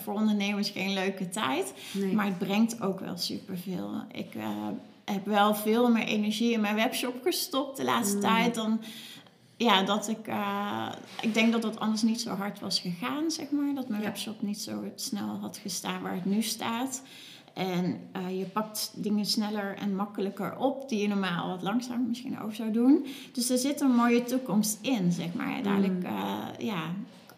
voor 0.03 0.15
ondernemers 0.15 0.71
geen 0.71 0.93
leuke 0.93 1.29
tijd. 1.29 1.73
Nee. 1.93 2.15
Maar 2.15 2.25
het 2.27 2.39
brengt 2.39 2.83
ook 2.83 3.01
wel 3.01 3.17
superveel. 3.17 3.91
Ik 4.13 4.35
eh, 4.35 4.49
heb 5.05 5.27
wel 5.27 5.55
veel 5.55 5.91
meer 5.91 6.07
energie 6.07 6.53
in 6.53 6.61
mijn 6.61 6.75
webshop 6.75 7.15
gestopt 7.23 7.77
de 7.77 7.85
laatste 7.85 8.17
Mm. 8.17 8.23
tijd. 8.23 8.55
Dan 8.55 8.81
ja, 9.57 9.83
dat 9.83 10.09
ik. 10.09 10.27
eh, 10.27 10.89
ik 11.21 11.35
denk 11.35 11.53
dat 11.53 11.63
dat 11.63 11.81
anders 11.81 12.03
niet 12.03 12.21
zo 12.21 12.31
hard 12.35 12.61
was 12.61 12.81
gegaan, 12.81 13.31
zeg 13.31 13.51
maar. 13.51 13.75
Dat 13.75 13.89
mijn 13.89 14.03
Ja. 14.03 14.07
webshop 14.09 14.43
niet 14.43 14.61
zo 14.61 14.85
snel 14.95 15.39
had 15.41 15.57
gestaan 15.63 16.03
waar 16.03 16.15
het 16.15 16.25
nu 16.25 16.43
staat. 16.43 17.03
En 17.59 18.01
eh, 18.13 18.39
je 18.39 18.45
pakt 18.45 18.93
dingen 18.95 19.27
sneller 19.27 19.77
en 19.77 19.95
makkelijker 19.95 20.57
op 20.57 20.89
die 20.89 21.01
je 21.01 21.09
normaal 21.09 21.49
wat 21.49 21.63
langzamer 21.63 22.09
misschien 22.09 22.41
over 22.41 22.55
zou 22.55 22.71
doen. 22.71 23.07
Dus 23.33 23.51
er 23.51 23.59
zit 23.59 23.81
een 23.81 23.95
mooie 23.95 24.23
toekomst 24.23 24.79
in, 24.81 25.13
zeg 25.13 25.35
maar. 25.35 25.53
Uiteindelijk, 25.53 26.05
eh, 26.05 26.39
ja, 26.59 26.83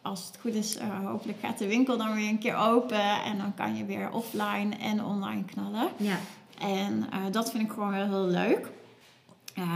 als 0.03 0.27
het 0.27 0.39
goed 0.41 0.55
is, 0.55 0.77
eh, 0.77 1.07
hopelijk 1.07 1.39
gaat 1.41 1.59
de 1.59 1.67
winkel 1.67 1.97
dan 1.97 2.15
weer 2.15 2.29
een 2.29 2.39
keer 2.39 2.57
open. 2.57 3.23
En 3.23 3.39
dan 3.39 3.55
kan 3.55 3.77
je 3.77 3.85
weer 3.85 4.13
offline 4.13 4.77
en 4.81 5.05
online 5.05 5.45
knallen. 5.45 5.89
Ja. 5.97 6.19
En 6.59 7.05
dat 7.31 7.51
vind 7.51 7.63
ik 7.63 7.71
gewoon 7.71 7.91
wel 7.91 8.07
heel 8.07 8.27
leuk. 8.27 8.71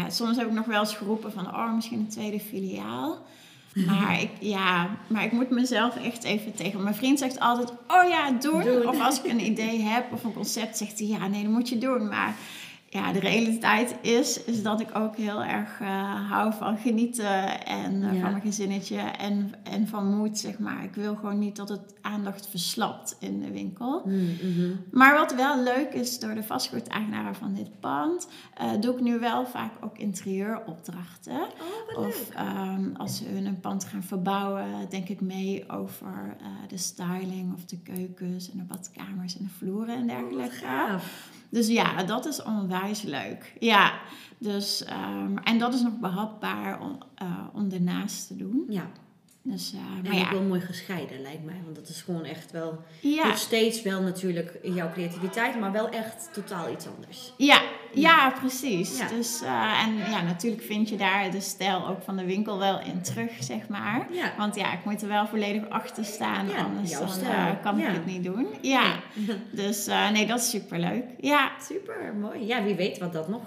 Soms 0.09 0.37
heb 0.37 0.47
ik 0.47 0.53
nog 0.53 0.67
wel 0.67 0.81
eens 0.81 0.95
geroepen 0.95 1.33
van, 1.33 1.47
oh, 1.47 1.75
misschien 1.75 1.99
een 1.99 2.09
tweede 2.09 2.41
filiaal. 2.41 3.19
Maar 3.75 4.21
ik, 4.21 4.31
ja, 4.41 4.97
maar 5.07 5.25
ik 5.25 5.33
moet 5.33 5.51
mezelf 5.51 5.97
echt 5.97 6.25
even 6.25 6.55
tegen. 6.55 6.83
Mijn 6.83 6.95
vriend 6.95 7.19
zegt 7.19 7.41
altijd, 7.41 7.71
oh 7.71 8.09
ja, 8.09 8.31
doen. 8.31 8.63
Doen. 8.65 8.89
Of 8.89 9.01
als 9.01 9.19
ik 9.23 9.31
een 9.31 9.45
idee 9.45 9.81
heb 9.81 10.13
of 10.13 10.25
een 10.25 10.33
concept, 10.33 10.77
zegt 10.77 10.99
hij, 10.99 11.09
ja, 11.09 11.29
nee, 11.29 11.43
dat 11.43 11.53
moet 11.53 11.69
je 11.69 11.79
doen. 11.79 12.09
Maar 12.09 12.35
ja, 12.95 13.13
de 13.13 13.19
realiteit 13.19 13.95
is, 14.01 14.45
is 14.45 14.63
dat 14.63 14.81
ik 14.81 14.89
ook 14.93 15.17
heel 15.17 15.45
erg 15.45 15.81
eh, 15.81 16.31
hou 16.31 16.53
van 16.53 16.77
genieten 16.77 17.67
en 17.67 18.03
eh, 18.03 18.15
Ja. 18.15 18.21
van 18.21 18.31
mijn 18.31 18.43
gezinnetje 18.43 18.97
en, 18.99 19.53
en 19.63 19.89
van 19.89 20.17
moed, 20.17 20.39
zeg 20.39 20.59
maar. 20.59 20.85
Ik 20.85 20.95
wil 20.95 21.15
gewoon 21.15 21.39
niet 21.39 21.57
dat 21.57 21.69
het 21.69 21.95
aandacht 22.01 22.47
verslapt 22.49 23.17
in 23.21 23.41
de 23.41 23.51
winkel. 23.51 24.03
Mm, 24.05 24.37
mhm. 24.43 24.71
Maar 24.91 25.15
wat 25.15 25.35
wel 25.35 25.63
leuk 25.63 25.93
is 25.93 26.19
door 26.19 26.35
de 26.35 26.43
vastgoedeigenaren 26.43 27.35
van 27.35 27.55
dit 27.55 27.81
pand, 27.81 28.29
eh, 28.55 28.71
doe 28.81 28.95
ik 28.95 29.01
nu 29.01 29.19
wel 29.19 29.47
vaak 29.47 29.73
ook 29.81 29.99
interieuropdrachten. 29.99 31.41
Oh, 31.97 32.07
Of 32.07 32.31
ehm, 32.31 32.95
als 32.97 33.17
ze 33.17 33.25
hun 33.25 33.47
een 33.47 33.61
pand 33.61 33.85
gaan 33.85 34.03
verbouwen, 34.03 34.67
denk 34.89 35.09
ik 35.09 35.21
mee 35.21 35.71
over 35.71 36.37
de 36.69 36.77
styling 36.77 37.55
of 37.55 37.65
de 37.65 37.79
keukens 37.79 38.51
en 38.51 38.59
de 38.59 38.65
badkamers 38.65 39.39
en 39.39 39.45
de 39.45 39.51
vloeren 39.51 39.95
en 39.97 40.03
Oh, 40.03 40.09
dergelijke. 40.09 40.67
Dus 41.55 41.67
ja, 41.69 42.03
dat 42.03 42.27
is 42.27 42.43
onwijs 42.43 43.03
leuk. 43.03 43.53
Ja, 43.59 43.93
dus, 44.39 44.85
ehm, 44.85 45.37
en 45.37 45.59
dat 45.59 45.75
is 45.75 45.83
nog 45.83 45.99
behapbaar 46.01 46.81
om, 46.81 46.99
om 47.53 47.73
ernaast 47.73 48.27
te 48.27 48.37
doen. 48.37 48.65
Ja, 48.69 48.91
Dus, 49.43 49.73
en 49.73 50.03
maar 50.03 50.13
ook 50.13 50.19
ja, 50.19 50.31
wel 50.31 50.43
mooi 50.43 50.61
gescheiden 50.61 51.23
lijkt 51.23 51.45
mij. 51.45 51.61
Want 51.65 51.77
dat 51.77 51.89
is 51.89 52.03
gewoon 52.03 52.25
echt 52.25 52.51
wel... 52.51 52.83
ja, 53.01 53.27
Nog 53.27 53.39
steeds 53.39 53.83
wel 53.83 54.03
natuurlijk 54.03 54.59
jouw 54.63 54.91
creativiteit, 54.93 55.61
maar 55.61 55.73
wel 55.73 55.89
echt 55.89 56.29
totaal 56.33 56.73
iets 56.73 56.87
anders. 56.97 57.33
Ja, 57.37 57.63
ja, 57.95 58.31
precies. 58.41 58.99
Ja. 58.99 59.09
Dus, 59.09 59.43
eh, 59.43 59.83
en 59.87 59.97
ja, 59.97 60.23
natuurlijk 60.23 60.63
vind 60.63 60.89
je 60.89 60.97
daar 60.97 61.31
de 61.31 61.41
stijl 61.41 61.87
ook 61.89 62.03
van 62.03 62.17
de 62.17 62.25
winkel 62.25 62.59
wel 62.59 62.81
in 62.81 63.03
terug, 63.03 63.31
zeg 63.41 63.69
maar. 63.69 64.07
Ja. 64.11 64.33
Want 64.37 64.55
ja, 64.55 64.73
ik 64.73 64.85
moet 64.85 65.03
er 65.03 65.09
wel 65.09 65.27
volledig 65.27 65.69
achter 65.69 66.05
staan, 66.05 66.49
Ja, 66.49 66.57
anders 66.57 66.91
dan, 66.91 67.31
eh, 67.31 67.51
kan 67.63 67.79
ik 67.79 67.87
het 67.87 68.07
niet 68.07 68.25
doen. 68.25 68.47
Ja, 68.61 68.95
dus 69.51 69.87
eh, 69.87 70.11
nee, 70.11 70.27
dat 70.27 70.39
is 70.39 70.51
superleuk. 70.51 71.05
Ja, 71.21 71.51
Super, 71.63 72.15
mooi. 72.21 72.47
Ja, 72.47 72.63
wie 72.63 72.75
weet 72.75 72.99
wat 72.99 73.13
dat 73.13 73.29
nog 73.29 73.43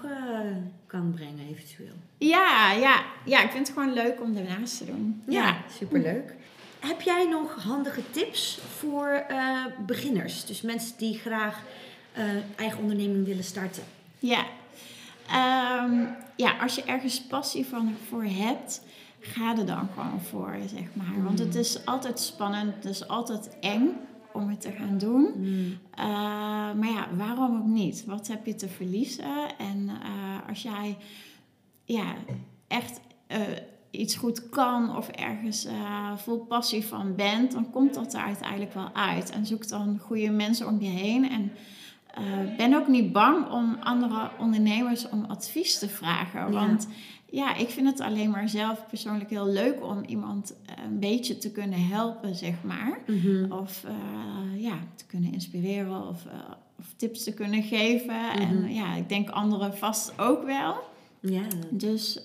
kan 0.88 1.12
brengen 1.16 1.48
eventueel. 1.52 1.94
ja, 2.18 2.72
ja, 2.72 3.04
ja, 3.26 3.44
ik 3.44 3.52
vind 3.52 3.68
het 3.68 3.78
gewoon 3.78 3.94
leuk 3.94 4.22
om 4.22 4.38
ernaast 4.38 4.78
te 4.78 4.86
doen. 4.86 5.24
Ja. 5.28 5.58
superleuk. 5.78 6.36
Heb 6.80 7.02
jij 7.02 7.26
nog 7.30 7.64
handige 7.64 8.02
tips 8.12 8.60
voor 8.78 9.26
beginners? 9.86 10.46
Dus 10.46 10.62
mensen 10.62 10.98
die 10.98 11.18
graag 11.18 11.64
eigen 12.56 12.80
onderneming 12.80 13.26
willen 13.26 13.44
starten. 13.44 13.84
Ja. 14.20 14.46
Ehm, 15.28 16.06
ja, 16.36 16.58
als 16.62 16.76
je 16.76 16.84
ergens 16.84 17.22
passie 17.22 17.66
van, 17.66 17.96
voor 18.08 18.24
hebt, 18.24 18.82
ga 19.20 19.58
er 19.58 19.66
dan 19.66 19.88
gewoon 19.94 20.22
voor, 20.22 20.56
zeg 20.66 20.88
maar. 20.94 21.24
Want 21.24 21.40
het 21.40 21.56
is 21.56 21.86
altijd 21.86 22.20
spannend, 22.20 22.76
het 22.76 22.86
is 22.86 23.08
altijd 23.08 23.58
eng 23.60 23.90
om 24.34 24.50
het 24.50 24.62
te 24.62 24.72
gaan 24.72 24.98
doen. 24.98 25.26
Eh, 25.96 26.06
maar 26.74 26.90
ja, 26.90 27.08
waarom 27.16 27.58
ook 27.58 27.66
niet? 27.66 28.06
Wat 28.06 28.28
heb 28.28 28.46
je 28.46 28.56
te 28.56 28.68
verliezen? 28.68 29.58
En 29.58 29.90
eh, 29.90 30.50
als 30.50 30.62
jij 30.62 30.98
ja, 31.86 32.16
echt 32.68 33.00
eh, 33.28 33.42
iets 33.92 34.16
goed 34.16 34.50
kan 34.50 34.98
of 34.98 35.08
ergens 35.08 35.66
eh, 35.66 36.18
vol 36.18 36.38
passie 36.38 36.86
van 36.86 37.16
bent, 37.16 37.52
dan 37.52 37.70
komt 37.70 37.94
dat 37.94 38.14
er 38.14 38.22
uiteindelijk 38.22 38.74
wel 38.74 38.90
uit. 38.94 39.30
En 39.30 39.46
zoek 39.46 39.68
dan 39.68 40.00
goede 40.00 40.30
mensen 40.30 40.68
om 40.68 40.82
je 40.82 40.90
heen. 40.90 41.30
En 41.30 41.52
eh, 42.18 42.58
ben 42.58 42.74
ook 42.74 42.88
niet 42.88 43.12
bang 43.12 43.52
om 43.52 43.78
andere 43.80 44.30
ondernemers 44.40 45.10
om 45.10 45.26
advies 45.26 45.80
te 45.80 45.90
vragen. 45.90 46.40
Ja. 46.40 46.50
Want 46.50 46.88
ja, 47.30 47.56
ik 47.56 47.70
vind 47.70 47.88
het 47.88 48.00
alleen 48.00 48.30
maar 48.30 48.50
zelf 48.50 48.88
persoonlijk 48.88 49.30
heel 49.30 49.48
leuk 49.48 49.84
om 49.84 50.04
iemand 50.04 50.56
een 50.86 51.00
beetje 51.00 51.38
te 51.38 51.52
kunnen 51.52 51.88
helpen, 51.88 52.36
zeg 52.36 52.64
maar. 52.64 53.00
Of 53.50 53.84
eh, 53.84 54.62
ja, 54.62 54.78
te 54.96 55.06
kunnen 55.06 55.34
inspireren 55.34 56.08
of, 56.08 56.26
eh, 56.26 56.34
of 56.80 56.86
tips 56.96 57.24
te 57.24 57.34
kunnen 57.34 57.64
geven. 57.64 58.32
En 58.32 58.74
ja, 58.74 58.96
ik 58.96 59.10
denk 59.10 59.30
anderen 59.30 59.78
vast 59.78 60.20
ook 60.20 60.44
wel. 60.44 60.76
Ja, 61.20 61.42
Dus 61.70 62.24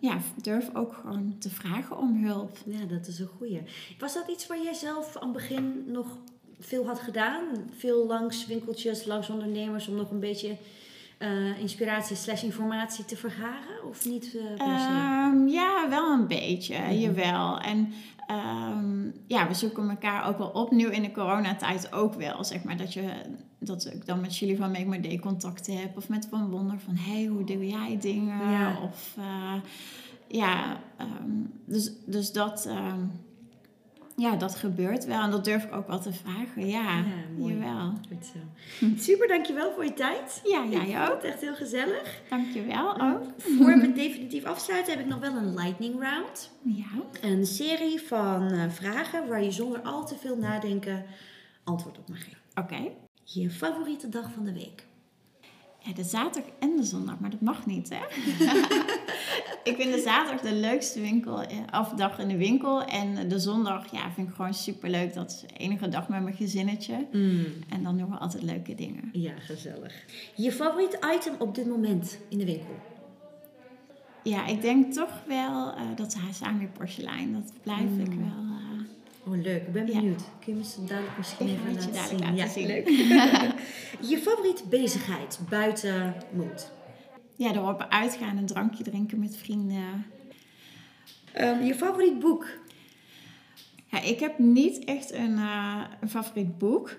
ja, 0.00 0.18
durf 0.42 0.70
ook 0.74 0.94
gewoon 0.94 1.34
te 1.38 1.50
vragen 1.50 1.98
om 1.98 2.24
hulp. 2.24 2.58
ja, 2.66 2.84
dat 2.84 3.06
is 3.06 3.18
een 3.18 3.30
goeie. 3.38 3.60
Was 3.98 4.14
dat 4.14 4.28
iets 4.28 4.46
waar 4.46 4.62
jij 4.62 4.74
zelf 4.74 5.16
aan 5.16 5.28
het 5.28 5.32
begin 5.32 5.84
nog 5.86 6.18
veel 6.66 6.86
had 6.86 7.00
gedaan? 7.00 7.42
Veel 7.76 8.06
langs 8.06 8.46
winkeltjes, 8.46 9.04
langs 9.04 9.30
ondernemers 9.30 9.88
om 9.88 9.94
nog 9.94 10.10
een 10.10 10.20
beetje 10.20 10.56
eh, 11.18 11.58
inspiratie 11.60 12.16
slash 12.16 12.42
informatie 12.42 13.04
te 13.04 13.16
vergaren? 13.16 13.84
Of 13.88 14.04
niet? 14.04 14.36
Ehm, 14.58 15.46
ja, 15.46 15.86
wel 15.88 16.12
een 16.12 16.26
beetje, 16.26 16.78
Mhm. 16.78 16.92
jawel. 16.94 17.58
En 17.60 17.92
ehm, 18.26 19.04
ja, 19.26 19.48
we 19.48 19.54
zoeken 19.54 19.90
elkaar 19.90 20.28
ook 20.28 20.38
wel 20.38 20.48
op. 20.48 20.70
Nu 20.70 20.86
in 20.90 21.02
de 21.02 21.12
coronatijd 21.12 21.92
ook 21.92 22.14
wel, 22.14 22.44
zeg 22.44 22.64
maar. 22.64 22.76
Dat, 22.76 22.92
je, 22.92 23.10
dat 23.58 23.86
ik 23.94 24.06
dan 24.06 24.20
met 24.20 24.36
jullie 24.36 24.56
van 24.56 24.70
Make 24.70 24.84
My 24.86 25.00
Day 25.00 25.18
contacten 25.18 25.76
heb. 25.78 25.96
Of 25.96 26.08
met 26.08 26.26
Van 26.30 26.50
Wonder 26.50 26.78
van, 26.78 26.94
hey, 26.96 27.24
hoe 27.24 27.44
doe 27.44 27.66
jij 27.66 27.98
dingen? 28.00 28.50
Ja. 28.50 28.78
Of 28.82 29.14
eh, 29.18 29.54
ja, 30.28 30.80
ehm, 30.96 31.30
dus, 31.64 31.92
dus 32.06 32.32
dat... 32.32 32.68
ehm, 34.16 34.20
ja, 34.22 34.36
dat 34.36 34.54
gebeurt 34.54 35.04
wel. 35.04 35.22
En 35.22 35.30
dat 35.30 35.44
durf 35.44 35.64
ik 35.64 35.72
ook 35.74 35.86
wel 35.86 36.00
te 36.00 36.12
vragen. 36.12 36.66
Ja, 36.66 36.82
Ja, 36.96 37.04
mooi. 37.38 37.54
jawel. 37.54 37.92
Goed 38.08 38.26
zo. 38.26 38.38
Super, 38.96 39.28
dankjewel 39.28 39.72
voor 39.72 39.84
je 39.84 39.92
tijd. 39.94 40.40
Ja, 40.44 40.64
jij 40.70 40.80
vond 40.96 41.08
ook. 41.08 41.14
het 41.22 41.24
echt 41.24 41.40
heel 41.40 41.54
gezellig. 41.54 42.20
Dankjewel 42.28 43.00
ook. 43.00 43.22
Voor 43.38 43.66
we 43.66 43.80
het 43.80 43.94
definitief 44.04 44.44
afsluiten 44.44 44.92
heb 44.92 45.02
ik 45.02 45.08
nog 45.08 45.20
wel 45.20 45.36
een 45.36 45.54
lightning 45.54 46.00
round. 46.00 46.50
Ja. 46.62 46.84
Een 47.28 47.46
serie 47.46 48.00
van 48.00 48.50
eh, 48.50 48.68
vragen 48.68 49.28
waar 49.28 49.42
je 49.42 49.50
zonder 49.50 49.80
al 49.80 50.06
te 50.06 50.16
veel 50.16 50.36
nadenken 50.36 51.04
antwoord 51.64 51.98
op 51.98 52.08
mag 52.08 52.18
geven. 52.24 52.38
Oké. 52.54 52.88
Je 53.24 53.50
favoriete 53.50 54.08
dag 54.08 54.32
van 54.32 54.44
de 54.44 54.52
week? 54.52 54.86
Ja, 55.84 55.92
de 55.92 56.04
zaterdag 56.04 56.52
en 56.58 56.76
de 56.76 56.82
zondag, 56.82 57.18
maar 57.18 57.30
dat 57.30 57.40
mag 57.40 57.66
niet, 57.66 57.88
hè? 57.88 58.00
ik 59.70 59.76
vind 59.76 59.92
de 59.92 60.02
zaterdag 60.04 60.40
de 60.40 60.54
leukste 60.54 61.00
winkel, 61.00 61.42
eh, 61.42 61.80
of 61.80 61.88
dag 61.88 62.18
in 62.18 62.28
de 62.28 62.36
winkel. 62.36 62.84
En 62.84 63.28
de 63.28 63.38
zondag, 63.38 63.92
ja, 63.92 64.10
vind 64.10 64.28
ik 64.28 64.34
gewoon 64.34 64.54
superleuk. 64.54 65.14
Dat 65.14 65.30
is 65.30 65.40
de 65.40 65.56
enige 65.56 65.88
dag 65.88 66.08
met 66.08 66.22
mijn 66.22 66.34
gezinnetje. 66.34 67.06
En 67.68 67.82
dan 67.82 67.96
doen 67.96 68.10
we 68.10 68.16
altijd 68.16 68.42
leuke 68.42 68.74
dingen. 68.74 69.08
Ja, 69.12 69.32
gezellig. 69.38 70.04
Je 70.34 70.52
favoriete 70.52 70.98
item 71.14 71.34
op 71.38 71.54
dit 71.54 71.66
moment 71.66 72.18
in 72.28 72.38
de 72.38 72.44
winkel? 72.44 72.74
Ja, 74.22 74.46
ik 74.46 74.62
denk 74.62 74.92
toch 74.92 75.22
wel 75.26 75.72
eh, 75.74 75.82
dat 75.96 76.14
Hazami 76.14 76.66
porselein, 76.66 77.32
dat 77.32 77.52
blijf 77.62 77.98
ik 77.98 78.12
wel... 78.12 78.51
Oh, 79.26 79.32
leuk. 79.42 79.62
Ik 79.66 79.72
ben 79.72 79.86
Ja. 79.86 79.92
benieuwd. 79.92 80.22
Kun 80.44 80.52
je 80.52 80.58
me 80.58 80.64
zo 80.64 80.84
dadelijk 80.86 81.16
misschien 81.18 81.48
Ik 81.48 81.52
even 81.58 81.74
laten 81.74 81.82
zien? 82.08 82.18
laten 82.18 82.34
ja, 82.36 82.48
zien. 82.48 82.66
leuk. 82.66 82.88
je 84.10 84.18
favoriete 84.18 84.62
bezigheid 84.68 85.38
buiten 85.48 86.14
moed? 86.32 86.72
ja, 87.36 87.52
erop 87.54 87.86
uitgaan, 87.88 88.36
een 88.36 88.46
drankje 88.46 88.84
drinken 88.84 89.18
met 89.18 89.36
vrienden. 89.36 90.06
Ehm, 91.32 91.62
je 91.62 91.74
favoriet 91.74 92.18
boek? 92.18 92.46
Ja, 93.86 94.00
ik 94.02 94.20
heb 94.20 94.38
niet 94.38 94.84
echt 94.84 95.12
een, 95.12 95.38
eh, 95.38 95.80
een 96.00 96.08
favoriet 96.10 96.58
boek. 96.58 96.96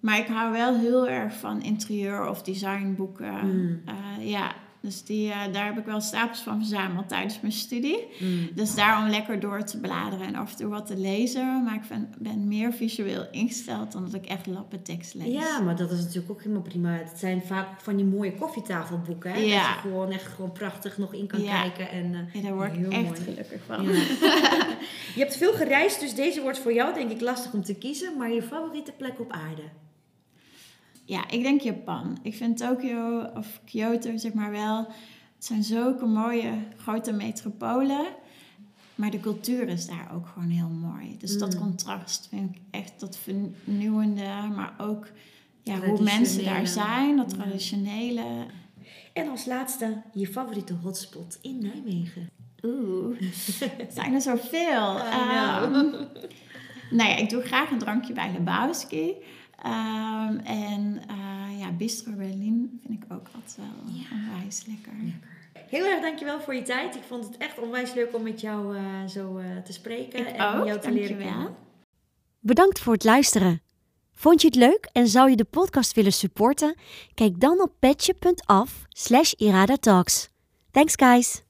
Maar 0.00 0.18
ik 0.18 0.26
hou 0.26 0.52
wel 0.52 0.76
heel 0.78 1.08
erg 1.08 1.34
van 1.34 1.62
interieur- 1.62 2.28
of 2.28 2.42
designboeken. 2.42 3.46
Mm. 3.46 3.82
Eh, 3.86 4.28
ja, 4.30 4.54
dus 4.84 5.04
die, 5.04 5.30
eh, 5.30 5.52
daar 5.52 5.64
heb 5.64 5.78
ik 5.78 5.84
wel 5.84 6.00
stapels 6.00 6.40
van 6.40 6.58
verzameld 6.58 7.08
tijdens 7.08 7.40
mijn 7.40 7.52
studie. 7.52 7.98
Mm. 8.20 8.48
Dus 8.54 8.74
daarom 8.74 9.10
lekker 9.10 9.40
door 9.40 9.62
te 9.64 9.78
bladeren 9.80 10.26
en 10.26 10.34
af 10.34 10.50
en 10.50 10.56
toe 10.56 10.68
wat 10.68 10.86
te 10.86 10.96
lezen. 10.96 11.62
Maar 11.64 11.74
ik 11.74 11.88
ben, 11.88 12.14
ben 12.18 12.48
meer 12.48 12.72
visueel 12.72 13.26
ingesteld 13.30 13.92
dan 13.92 14.04
dat 14.04 14.14
ik 14.14 14.26
echt 14.26 14.46
lappen 14.46 14.82
tekst 14.82 15.14
lees. 15.14 15.32
Ja, 15.32 15.60
maar 15.60 15.76
dat 15.76 15.90
is 15.90 15.98
natuurlijk 16.00 16.30
ook 16.30 16.42
helemaal 16.42 16.62
prima. 16.62 16.90
Het 16.90 17.18
zijn 17.18 17.42
vaak 17.42 17.80
van 17.80 17.96
die 17.96 18.04
mooie 18.06 18.34
koffietafelboeken. 18.34 19.30
Hè? 19.32 19.40
Dat 19.40 19.48
je 19.48 19.58
gewoon 19.80 20.10
echt 20.10 20.26
gewoon 20.32 20.52
prachtig 20.52 20.98
nog 20.98 21.14
in 21.14 21.26
kan 21.26 21.42
Ja. 21.42 21.60
kijken. 21.60 21.90
En, 21.90 22.14
eh, 22.14 22.34
Ja, 22.34 22.40
daar 22.48 22.54
word 22.54 22.72
ik 22.72 22.78
Heel 22.78 22.90
echt 22.90 23.02
mooi. 23.02 23.20
gelukkig 23.20 23.60
van. 23.66 23.84
ja. 23.84 23.90
je 25.14 25.20
hebt 25.20 25.36
veel 25.36 25.52
gereisd, 25.52 26.00
dus 26.00 26.14
deze 26.14 26.40
wordt 26.42 26.58
voor 26.58 26.72
jou 26.72 26.94
denk 26.94 27.10
ik 27.10 27.20
lastig 27.20 27.52
om 27.52 27.62
te 27.64 27.74
kiezen. 27.74 28.16
Maar 28.18 28.32
je 28.32 28.42
favoriete 28.42 28.92
plek 28.92 29.20
op 29.20 29.32
aarde? 29.32 29.62
Ja, 31.04 31.30
ik 31.30 31.42
denk 31.42 31.60
Japan. 31.60 32.18
Ik 32.22 32.34
vind 32.34 32.56
Tokio 32.56 33.20
of 33.36 33.60
Kyoto, 33.64 34.16
zeg 34.16 34.32
maar 34.32 34.50
wel. 34.50 34.76
Het 35.34 35.44
zijn 35.44 35.62
zulke 35.62 36.06
mooie 36.06 36.52
grote 36.76 37.12
metropolen. 37.12 38.06
Maar 38.94 39.10
de 39.10 39.20
cultuur 39.20 39.68
is 39.68 39.86
daar 39.86 40.10
ook 40.14 40.26
gewoon 40.26 40.48
heel 40.48 40.68
mooi. 40.68 41.16
Dus 41.18 41.38
dat 41.38 41.54
Mm. 41.54 41.60
contrast 41.60 42.26
vind 42.28 42.54
ik 42.56 42.60
echt 42.70 43.00
dat 43.00 43.16
vernieuwende. 43.16 44.48
Maar 44.54 44.74
ook 44.78 45.08
ja, 45.62 45.80
hoe 45.80 46.02
mensen 46.02 46.44
daar 46.44 46.66
zijn. 46.66 47.16
Dat 47.16 47.28
traditionele. 47.28 48.46
En 49.12 49.28
als 49.28 49.44
laatste, 49.46 50.02
je 50.12 50.26
favoriete 50.26 50.74
hotspot 50.74 51.38
in 51.42 51.58
Nijmegen? 51.62 52.30
Oeh, 52.62 53.20
zijn 53.96 54.14
er 54.14 54.20
zoveel. 54.20 54.98
Ehm, 54.98 55.72
nou 56.90 57.08
ja, 57.10 57.16
ik 57.16 57.30
doe 57.30 57.42
graag 57.42 57.70
een 57.70 57.78
drankje 57.78 58.12
bij 58.12 58.32
Lebowski. 58.32 59.12
Ehm, 59.64 60.36
en 60.38 61.00
eh, 61.08 61.58
ja, 61.58 61.70
Bistro 61.72 62.12
Berlin 62.12 62.80
vind 62.86 63.02
ik 63.02 63.12
ook 63.12 63.26
altijd 63.34 63.56
wel 63.56 63.94
Ja. 63.94 64.04
onwijs 64.12 64.64
lekker. 64.66 64.92
Heel 65.68 65.84
erg 65.86 66.00
dankjewel 66.02 66.40
voor 66.40 66.54
je 66.54 66.62
tijd. 66.62 66.96
Ik 66.96 67.02
vond 67.02 67.24
het 67.24 67.36
echt 67.36 67.58
onwijs 67.58 67.94
leuk 67.94 68.14
om 68.14 68.22
met 68.22 68.40
jou 68.40 68.76
eh, 68.76 68.82
zo 69.08 69.36
eh, 69.38 69.44
te 69.64 69.72
spreken. 69.72 70.18
Ik 70.18 70.26
en 70.26 70.54
ook, 70.54 70.66
jou 70.66 70.80
te 70.80 70.92
leren 70.92 71.18
kennen. 71.18 71.54
Bedankt 72.40 72.78
voor 72.80 72.92
het 72.92 73.04
luisteren. 73.04 73.62
Vond 74.12 74.40
je 74.40 74.46
het 74.46 74.56
leuk 74.56 74.88
en 74.92 75.08
zou 75.08 75.30
je 75.30 75.36
de 75.36 75.44
podcast 75.44 75.94
willen 75.94 76.12
supporten? 76.12 76.74
Kijk 77.14 77.40
dan 77.40 77.60
op 77.60 77.72
petje.af 77.78 78.84
slash 78.88 79.32
iradatalks. 79.32 80.28
Thanks 80.70 80.94
guys! 80.96 81.42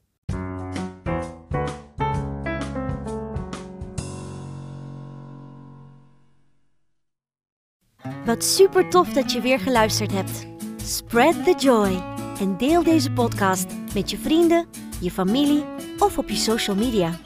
Wat 8.25 8.43
super 8.43 8.89
tof 8.89 9.09
dat 9.09 9.31
je 9.31 9.41
weer 9.41 9.59
geluisterd 9.59 10.11
hebt. 10.11 10.45
Spread 10.83 11.33
the 11.43 11.55
joy 11.57 12.03
en 12.39 12.57
deel 12.57 12.83
deze 12.83 13.11
podcast 13.11 13.65
met 13.93 14.09
je 14.09 14.17
vrienden, 14.17 14.65
je 14.99 15.11
familie 15.11 15.63
of 15.99 16.17
op 16.17 16.29
je 16.29 16.35
social 16.35 16.75
media. 16.75 17.19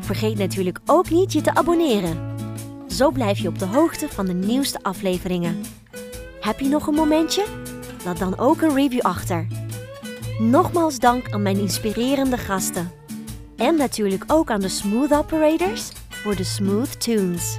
Vergeet 0.00 0.38
natuurlijk 0.38 0.78
ook 0.86 1.10
niet 1.10 1.32
je 1.32 1.40
te 1.40 1.54
abonneren. 1.54 2.36
Zo 2.88 3.10
blijf 3.10 3.38
je 3.38 3.48
op 3.48 3.58
de 3.58 3.64
hoogte 3.64 4.08
van 4.08 4.26
de 4.26 4.32
nieuwste 4.32 4.78
afleveringen. 4.82 5.60
Heb 6.40 6.60
je 6.60 6.68
nog 6.68 6.86
een 6.86 6.94
momentje? 6.94 7.44
Laat 8.04 8.18
dan 8.18 8.38
ook 8.38 8.60
een 8.60 8.74
review 8.74 9.02
achter. 9.02 9.46
Nogmaals 10.38 10.98
dank 10.98 11.32
aan 11.32 11.42
mijn 11.42 11.58
inspirerende 11.58 12.38
gasten. 12.38 12.90
En 13.56 13.76
natuurlijk 13.76 14.24
ook 14.26 14.50
aan 14.50 14.60
de 14.60 14.68
Smooth 14.68 15.12
Operators 15.12 15.90
voor 16.08 16.36
de 16.36 16.44
Smooth 16.44 17.00
Tunes. 17.00 17.58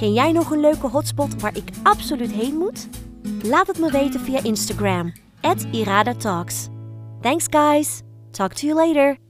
Ken 0.00 0.12
jij 0.12 0.32
nog 0.32 0.50
een 0.50 0.60
leuke 0.60 0.86
hotspot 0.86 1.40
waar 1.40 1.56
ik 1.56 1.70
absoluut 1.82 2.32
heen 2.32 2.56
moet? 2.56 2.88
Laat 3.42 3.66
het 3.66 3.78
me 3.78 3.90
weten 3.90 4.20
via 4.20 4.42
Instagram, 4.42 5.12
at. 5.40 5.66
Thanks 7.20 7.46
guys! 7.50 8.02
Talk 8.30 8.52
to 8.52 8.66
you 8.66 8.86
later! 8.86 9.29